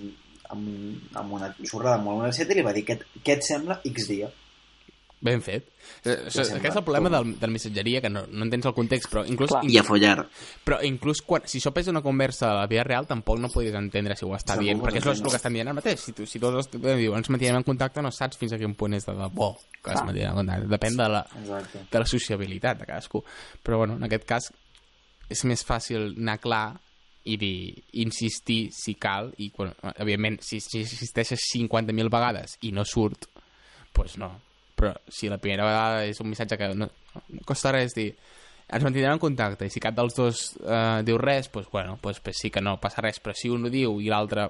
amb, 0.50 1.18
amb 1.22 1.36
una 1.38 1.52
xorrada 1.62 2.00
molt 2.02 2.24
una 2.24 2.32
i 2.56 2.58
li 2.58 2.66
va 2.66 2.74
dir 2.74 2.86
què, 2.88 2.98
què 3.24 3.38
et 3.38 3.46
sembla 3.46 3.80
X 3.86 4.08
dia. 4.10 4.32
Ben 5.24 5.40
fet. 5.40 5.70
Eh, 6.04 6.18
Això, 6.28 6.44
sembla 6.44 6.60
aquest 6.60 6.74
és 6.74 6.80
el 6.82 6.84
problema 6.84 7.10
del, 7.14 7.30
del 7.40 7.52
missatgeria, 7.54 8.02
que 8.04 8.10
no, 8.12 8.26
no 8.28 8.44
entens 8.44 8.66
el 8.68 8.74
context, 8.76 9.08
però 9.12 9.22
inclús, 9.24 9.54
Clar. 9.54 9.62
I 9.72 9.78
a 9.80 9.84
follar. 9.88 10.26
però 10.68 10.82
inclús 10.84 11.22
quan, 11.24 11.46
si 11.48 11.62
això 11.62 11.72
és 11.80 11.88
una 11.92 12.02
conversa 12.04 12.50
a 12.50 12.58
la 12.58 12.68
vida 12.68 12.84
real, 12.84 13.08
tampoc 13.08 13.40
no 13.40 13.48
podries 13.54 13.76
entendre 13.80 14.18
si 14.20 14.26
ho 14.28 14.34
està 14.36 14.58
dient, 14.60 14.82
perquè 14.84 15.00
és 15.00 15.08
el 15.08 15.24
que 15.24 15.40
estan 15.40 15.56
dient 15.56 15.72
ara 15.72 15.78
mateix. 15.80 16.04
Si, 16.04 16.12
tu, 16.18 16.28
si 16.28 16.42
tots 16.44 16.60
els 16.60 16.70
diuen, 16.76 17.18
ens 17.22 17.32
mantinem 17.32 17.62
en 17.62 17.64
contacte, 17.64 18.04
no 18.04 18.12
saps 18.12 18.38
fins 18.42 18.52
a 18.54 18.60
quin 18.60 18.76
punt 18.76 19.00
és 19.00 19.08
de 19.08 19.16
debò 19.16 19.54
que 19.56 19.92
es 19.92 19.96
Clar. 19.96 20.06
mantenen 20.06 20.30
en 20.32 20.36
contacte. 20.42 20.68
Depèn 20.76 21.00
de 21.00 21.10
la, 21.16 21.26
Exacte. 21.40 21.86
de 21.92 22.00
la 22.04 22.06
sociabilitat 22.06 22.80
de 22.84 22.86
cadascú. 22.92 23.24
Però, 23.64 23.78
bueno, 23.84 23.96
en 23.96 24.04
aquest 24.10 24.26
cas 24.28 24.52
és 25.32 25.44
més 25.48 25.64
fàcil 25.64 26.14
anar 26.20 26.40
clar 26.44 26.66
i 27.24 27.38
dir, 27.40 27.84
insistir 28.04 28.74
si 28.76 28.96
cal 29.00 29.32
i, 29.40 29.50
bueno, 29.56 29.72
evidentment, 29.96 30.42
si, 30.44 30.60
si 30.60 30.82
insisteixes 30.84 31.40
50.000 31.56 32.12
vegades 32.12 32.58
i 32.68 32.74
no 32.76 32.84
surt, 32.84 33.30
doncs 33.32 33.94
pues 33.94 34.18
no. 34.18 34.32
Però 34.76 34.94
si 35.08 35.30
la 35.30 35.40
primera 35.42 35.68
vegada 35.68 36.06
és 36.10 36.20
un 36.24 36.32
missatge 36.32 36.58
que 36.58 36.72
no, 36.74 36.88
no 36.88 37.46
costa 37.46 37.72
res 37.76 37.94
dir 37.96 38.10
ens 38.74 38.84
mantindrem 38.84 39.14
en 39.14 39.22
contacte 39.22 39.68
i 39.68 39.72
si 39.74 39.82
cap 39.84 39.96
dels 39.98 40.16
dos 40.18 40.44
eh, 40.64 41.04
diu 41.06 41.20
res, 41.22 41.50
doncs, 41.52 41.70
bueno, 41.72 41.98
doncs, 42.02 42.22
pues 42.24 42.40
sí 42.42 42.50
que 42.50 42.64
no 42.64 42.80
passa 42.82 43.04
res, 43.06 43.20
però 43.22 43.36
si 43.38 43.52
un 43.52 43.68
ho 43.68 43.72
diu 43.74 44.00
i 44.02 44.10
l'altre 44.10 44.48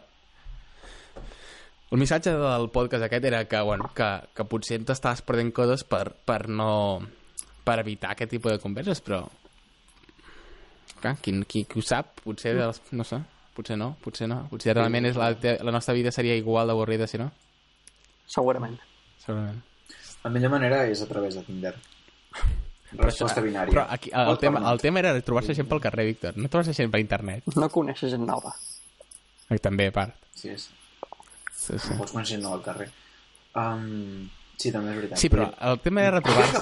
el 1.93 1.99
missatge 2.01 2.31
del 2.39 2.69
podcast 2.73 3.05
aquest 3.05 3.25
era 3.29 3.43
que, 3.45 3.59
bueno, 3.61 3.91
que, 3.95 4.07
que 4.33 4.45
potser 4.49 4.79
t'estaves 4.81 5.21
perdent 5.27 5.51
coses 5.53 5.83
per, 5.85 6.07
per 6.25 6.47
no 6.49 6.71
per 7.63 7.77
evitar 7.83 8.13
aquest 8.13 8.33
tipus 8.33 8.55
de 8.55 8.61
converses, 8.63 9.01
però 9.03 9.21
clar, 11.01 11.17
qui, 11.21 11.35
qui, 11.45 11.65
qui 11.69 11.79
ho 11.79 11.85
sap, 11.85 12.23
potser 12.23 12.55
de 12.57 12.65
les, 12.65 12.81
no 12.95 13.05
sé, 13.07 13.19
potser 13.55 13.77
no, 13.79 13.93
potser 14.03 14.27
no, 14.31 14.43
potser 14.51 14.75
realment 14.75 15.11
és 15.11 15.19
la, 15.19 15.33
la 15.37 15.75
nostra 15.75 15.95
vida 15.95 16.11
seria 16.15 16.35
igual 16.39 16.71
d'avorrida 16.71 17.07
si 17.07 17.21
no, 17.21 17.29
Segurament. 18.33 18.79
segurament. 19.19 19.61
La 20.23 20.31
millor 20.31 20.53
manera 20.53 20.83
és 20.87 21.01
a 21.03 21.07
través 21.09 21.35
de 21.35 21.43
Tinder. 21.43 21.73
Resposta 22.93 23.41
binària. 23.41 23.73
Però 23.73 23.85
aquí, 23.89 24.11
el, 24.13 24.29
Pot 24.29 24.43
tema, 24.43 24.61
el 24.71 24.79
tema 24.81 25.01
era 25.01 25.13
trobar-se 25.25 25.55
gent 25.57 25.67
pel 25.69 25.81
carrer, 25.83 26.05
Víctor, 26.11 26.37
no 26.37 26.51
trobar-se 26.51 26.75
gent 26.77 26.91
per 26.93 27.01
internet. 27.01 27.47
No 27.57 27.69
coneixes 27.73 28.13
gent 28.13 28.25
nova. 28.27 28.53
I 29.53 29.59
també, 29.61 29.89
a 29.89 29.95
part. 29.95 30.15
Sí, 30.37 30.53
és... 30.53 30.69
Sí, 31.53 31.79
sí. 31.79 31.95
Pots 31.97 32.13
conèixer 32.13 32.39
no 32.41 32.53
al 32.53 32.61
carrer. 32.65 32.89
Um, 33.57 34.27
sí, 34.57 34.71
també 34.73 34.93
és 34.93 34.99
veritat. 34.99 35.19
sí, 35.21 35.29
però 35.33 35.47
el 35.69 35.79
tema 35.83 36.03
era 36.03 36.19
retrobar-se. 36.19 36.61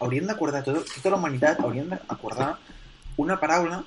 Hauríem 0.00 0.28
d'acordar, 0.28 0.62
tota, 0.66 0.84
tota 0.94 1.14
la 1.14 1.20
humanitat 1.20 1.60
hauríem 1.64 1.90
d'acordar 1.94 2.52
una 3.20 3.36
paraula 3.40 3.82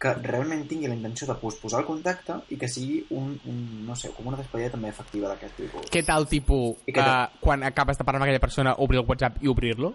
que 0.00 0.12
realment 0.24 0.62
tingui 0.68 0.88
la 0.88 0.96
intenció 0.96 1.26
de 1.28 1.34
posposar 1.36 1.82
el 1.82 1.86
contacte 1.86 2.38
i 2.54 2.56
que 2.60 2.68
sigui 2.72 3.02
un, 3.12 3.34
un 3.50 3.58
no 3.86 3.96
sé, 4.00 4.08
com 4.16 4.30
una 4.30 4.38
despedida 4.40 4.72
també 4.72 4.88
efectiva 4.88 5.28
d'aquest 5.28 5.58
tipus. 5.60 5.90
Què 5.92 6.00
tal, 6.06 6.24
tipus, 6.30 6.78
I 6.88 6.94
què 6.96 7.02
tal? 7.04 7.26
uh, 7.28 7.40
quan 7.42 7.66
acabes 7.68 8.00
de 8.00 8.06
parlar 8.08 8.22
amb 8.22 8.30
aquella 8.30 8.40
persona, 8.40 8.72
obrir 8.80 9.02
el 9.02 9.04
WhatsApp 9.08 9.42
i 9.44 9.50
obrir-lo? 9.52 9.92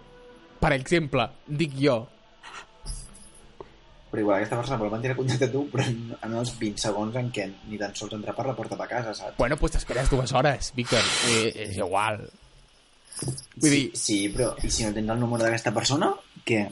Per 0.62 0.70
exemple, 0.76 1.26
dic 1.46 1.74
jo, 1.82 2.04
Però 4.06 4.22
igual 4.22 4.38
aquesta 4.38 4.56
persona 4.56 4.78
vol 4.78 4.92
mantenir 4.94 5.16
contacte 5.18 5.48
amb 5.48 5.52
tu, 5.52 5.60
però 5.72 5.84
en, 5.90 6.34
els 6.38 6.52
20 6.60 6.78
segons 6.80 7.16
en 7.18 7.26
què 7.34 7.48
ni 7.66 7.76
tan 7.76 7.94
sols 7.98 8.14
entrar 8.14 8.36
per 8.36 8.46
la 8.46 8.54
porta 8.56 8.78
de 8.78 8.86
casa, 8.88 9.12
saps? 9.12 9.34
bueno, 9.36 9.58
pues 9.58 9.74
t'esperes 9.74 10.08
dues 10.08 10.32
hores, 10.32 10.70
Víctor, 10.76 11.02
eh, 11.32 11.50
és 11.66 11.76
igual. 11.76 12.22
Vull 13.58 13.70
dir, 13.74 13.90
Sí, 13.90 13.90
sí, 13.98 14.18
però 14.32 14.52
i 14.62 14.70
si 14.70 14.86
no 14.86 14.94
tens 14.94 15.10
el 15.10 15.20
número 15.20 15.42
d'aquesta 15.44 15.74
persona, 15.74 16.12
què? 16.46 16.62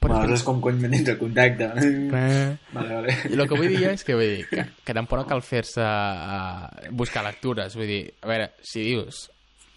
Però 0.00 0.22
Però 0.22 0.32
és 0.32 0.42
com 0.46 0.60
cony 0.64 0.78
mantens 0.80 1.10
el 1.12 1.18
contacte? 1.20 1.66
eh, 1.84 2.56
Vale, 2.72 2.94
vale. 2.94 3.16
I 3.28 3.34
el 3.36 3.42
que 3.48 3.58
vull 3.58 3.68
dir 3.68 3.82
és 3.90 4.04
que, 4.06 4.14
vull 4.16 4.30
dir, 4.38 4.46
que, 4.48 4.64
que 4.86 4.94
tampoc 4.96 5.20
no 5.20 5.26
cal 5.28 5.42
fer-se 5.44 5.84
uh, 5.84 6.88
buscar 6.96 7.24
lectures. 7.26 7.76
Vull 7.76 7.90
dir, 7.90 8.00
a 8.24 8.30
veure, 8.30 8.48
si 8.64 8.86
dius 8.86 9.26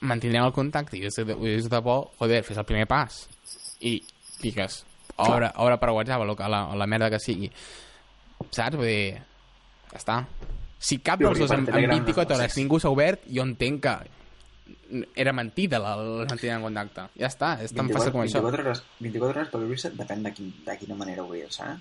mantindrem 0.04 0.44
el 0.44 0.56
contacte 0.56 0.98
i 1.00 1.06
és 1.08 1.16
de, 1.16 1.36
és 1.54 1.68
de 1.72 1.80
bo, 1.84 1.98
joder, 2.20 2.42
fes 2.48 2.58
el 2.60 2.68
primer 2.68 2.88
pas. 2.88 3.22
I 3.84 3.98
piques, 4.42 4.82
obre, 5.16 5.52
obre 5.64 5.78
per 5.80 5.92
WhatsApp 5.96 6.24
o 6.24 6.28
la, 6.32 6.50
la, 6.52 6.64
la 6.76 6.88
merda 6.88 7.12
que 7.12 7.20
sigui. 7.24 7.52
Saps? 8.50 8.76
Vull 8.80 8.88
dir, 8.88 9.22
ja 9.92 10.00
està. 10.02 10.18
Si 10.84 10.98
cap 11.00 11.20
dels 11.20 11.40
dos 11.40 11.52
en, 11.56 11.64
en 11.64 11.70
Telegram 11.72 12.00
24 12.00 12.36
no 12.36 12.40
hores 12.42 12.58
ningú 12.60 12.80
s'ha 12.80 12.92
obert, 12.92 13.24
jo 13.32 13.44
entenc 13.48 13.84
que 13.86 13.94
era 15.16 15.34
mentida 15.34 15.80
la, 15.80 15.96
la 15.98 16.26
mantenir 16.30 16.54
en 16.56 16.66
contacte. 16.68 17.08
Ja 17.20 17.30
està, 17.30 17.54
és 17.64 17.74
tan 17.76 17.90
fàcil 17.92 18.14
com 18.16 18.24
això. 18.24 18.42
24 18.44 18.68
hores, 18.68 18.84
24 19.00 19.30
hores 19.30 19.52
per 19.54 19.62
obrir-se 19.62 19.94
depèn 19.98 20.24
de, 20.28 20.34
quin, 20.36 20.52
de 20.66 20.78
quina 20.82 20.98
manera 21.00 21.26
obrir-se, 21.26 21.70
eh? 21.70 21.78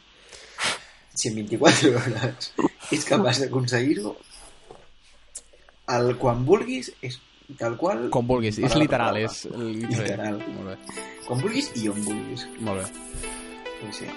Si 1.15 1.29
en 1.29 1.37
24 1.43 1.93
hores 1.99 2.53
és 2.97 3.05
capaç 3.09 3.43
d'aconseguir-ho, 3.45 4.17
el 5.93 6.15
quan 6.21 6.45
vulguis 6.49 6.93
és 7.05 7.21
tal 7.59 7.77
qual... 7.77 8.07
Com 8.15 8.29
vulguis, 8.29 8.59
és 8.63 8.77
literal, 8.81 9.19
és 9.21 9.45
literal. 9.53 10.39
Literal. 10.39 10.43
Molt 10.57 10.73
bé, 10.73 11.01
Quan 11.27 11.43
vulguis 11.45 11.73
i 11.83 11.89
on 11.93 12.05
vulguis. 12.07 12.47
molt 12.61 12.81
bé. 12.81 13.27
Sí, 13.93 14.05
sí. 14.05 14.13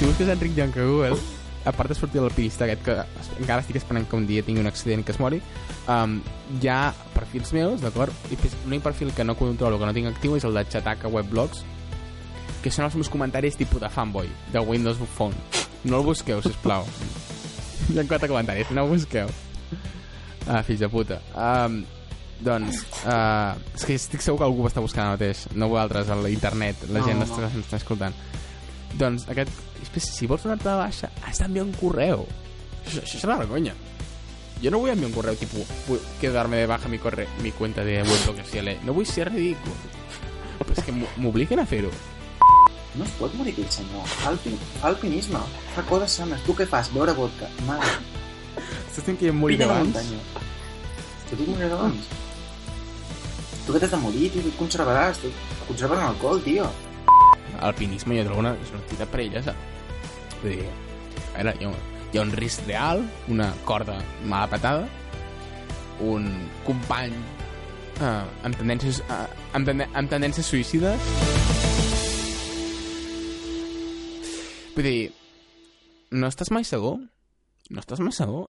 si 0.00 0.06
busques 0.06 0.28
Enric 0.32 0.54
Jonc 0.56 0.76
a 0.78 0.84
Google, 0.88 1.16
a 1.64 1.72
part 1.76 1.90
de 1.92 1.94
sortir 1.98 2.22
l'alpinista 2.22 2.64
aquest 2.64 2.82
que 2.86 2.94
encara 3.40 3.60
estic 3.60 3.76
esperant 3.80 4.06
que 4.08 4.16
un 4.16 4.26
dia 4.28 4.42
tingui 4.46 4.62
un 4.62 4.70
accident 4.70 5.02
i 5.02 5.04
que 5.04 5.12
es 5.12 5.20
mori, 5.20 5.42
um, 5.88 6.18
hi 6.60 6.70
ha 6.72 6.94
perfils 7.14 7.52
meus, 7.52 7.82
d'acord? 7.84 8.14
I 8.32 8.38
l'únic 8.64 8.82
perfil 8.86 9.12
que 9.16 9.24
no 9.24 9.36
controlo, 9.36 9.78
que 9.78 9.88
no 9.90 9.96
tinc 9.96 10.08
actiu, 10.08 10.36
és 10.38 10.46
el 10.48 10.56
de 10.56 10.64
Chataca 10.72 11.08
Weblogs, 11.12 11.64
que 12.64 12.72
són 12.72 12.86
els 12.88 12.96
meus 12.96 13.08
comentaris 13.12 13.56
tipus 13.60 13.80
de 13.80 13.88
fanboy, 13.92 14.28
de 14.52 14.60
Windows 14.60 14.98
Phone. 15.16 15.36
No 15.84 16.00
el 16.00 16.04
busqueu, 16.04 16.42
sisplau. 16.44 16.84
Hi 17.90 17.98
ha 17.98 18.04
quatre 18.08 18.28
comentaris, 18.28 18.68
no 18.76 18.84
el 18.84 18.90
busqueu. 18.92 19.30
Ah, 20.48 20.62
fills 20.64 20.80
de 20.80 20.88
puta. 20.88 21.20
Um, 21.36 21.82
doncs, 22.40 22.82
uh, 23.04 23.52
és 23.76 23.84
que 23.84 23.96
estic 24.00 24.22
segur 24.24 24.40
que 24.40 24.46
algú 24.48 24.64
ho 24.64 24.68
està 24.68 24.80
buscant 24.80 25.04
ara 25.06 25.16
mateix, 25.18 25.46
no 25.54 25.68
vosaltres, 25.72 26.08
a 26.08 26.16
l'internet, 26.16 26.86
la 26.88 27.00
No, 27.00 27.06
gent 27.06 27.20
no, 27.20 27.26
està, 27.28 27.48
no. 27.48 27.60
està 27.64 27.76
escoltant. 27.80 28.16
Doncs 28.98 29.28
aquest, 29.30 29.50
si 29.96 30.26
vols 30.26 30.42
donar-te 30.42 30.68
de 30.68 30.74
baixa, 30.76 31.10
has 31.26 31.38
d'enviar 31.38 31.64
un 31.64 31.72
correu. 31.72 32.26
Això, 32.86 33.00
això 33.04 33.16
és 33.20 33.24
una 33.24 33.36
vergonya. 33.38 33.74
Jo 34.62 34.70
no 34.70 34.78
vull 34.82 34.90
enviar 34.92 35.08
un 35.08 35.14
correu 35.14 35.36
tipus, 35.40 35.68
vull 35.88 36.00
quedarme 36.20 36.56
de 36.60 36.66
baja 36.66 36.88
mi, 36.88 36.98
corre, 36.98 37.28
mi 37.42 37.52
cuenta 37.52 37.84
de 37.84 38.02
web 38.02 38.36
que 38.36 38.44
sea. 38.44 38.62
le- 38.62 38.78
No 38.84 38.92
vull 38.92 39.06
ser 39.06 39.30
ridícul. 39.32 39.72
Però 40.60 40.74
és 40.76 40.84
que 40.84 40.92
m'obliguen 41.16 41.60
a 41.60 41.66
fer-ho. 41.66 41.90
No 42.98 43.04
es 43.06 43.10
pot 43.20 43.32
morir 43.38 43.52
aquell 43.54 43.70
senyor. 43.70 44.04
Fa 44.18 44.30
alpi, 44.34 44.50
fa 44.80 44.88
alpinisme, 44.90 45.38
fa 45.76 45.82
coses 45.88 46.10
sanes. 46.18 46.42
Tu 46.44 46.52
què 46.58 46.66
fas? 46.66 46.90
Beure 46.92 47.12
vodka. 47.14 47.46
Mal. 47.68 47.80
Estàs 48.90 49.04
dient 49.06 49.16
que 49.20 49.28
jo 49.28 49.32
em 49.32 49.38
moriré 49.38 49.64
la 49.64 49.76
abans? 49.78 49.94
muntanya. 49.94 50.18
Tu 51.30 51.36
t'hi 51.38 51.46
moriràs 51.46 51.72
abans. 51.78 52.08
Tu 53.64 53.72
que 53.72 53.78
t'has 53.78 53.90
de 53.94 53.96
morir, 54.02 54.30
tio, 54.34 54.42
tu 54.42 54.48
et 54.50 54.58
conservaràs. 54.58 55.20
Tu 55.22 55.30
conserves 55.68 56.02
l'alcohol, 56.02 56.42
tio. 56.42 56.66
Alpinisme 57.66 58.18
jo 58.18 58.26
trobo 58.28 58.44
una, 58.44 58.54
és 58.62 58.70
una 58.72 58.80
activitat 58.84 59.12
perillosa. 59.12 59.56
Vull 60.40 60.54
dir, 60.54 60.70
a 61.34 61.42
veure, 61.42 61.56
hi 61.58 61.66
ha, 61.66 61.72
un, 61.72 62.00
hi 62.12 62.20
ha 62.20 62.24
un 62.24 62.32
risc 62.38 62.64
real, 62.68 63.04
una 63.28 63.50
corda 63.68 63.98
mala 64.24 64.48
patada, 64.54 64.88
un 66.00 66.30
company 66.64 67.12
eh, 68.00 68.24
amb, 68.46 68.56
tendències, 68.56 69.02
eh, 69.04 69.26
amb, 69.58 69.66
tende, 69.66 69.88
amb 69.92 70.12
tendències 70.12 70.46
suïcides. 70.54 71.10
Vull 74.76 74.86
dir, 74.86 75.10
no 76.14 76.30
estàs 76.30 76.54
mai 76.54 76.64
segur? 76.64 76.94
No 77.70 77.82
estàs 77.82 78.00
mai 78.02 78.14
segur? 78.14 78.38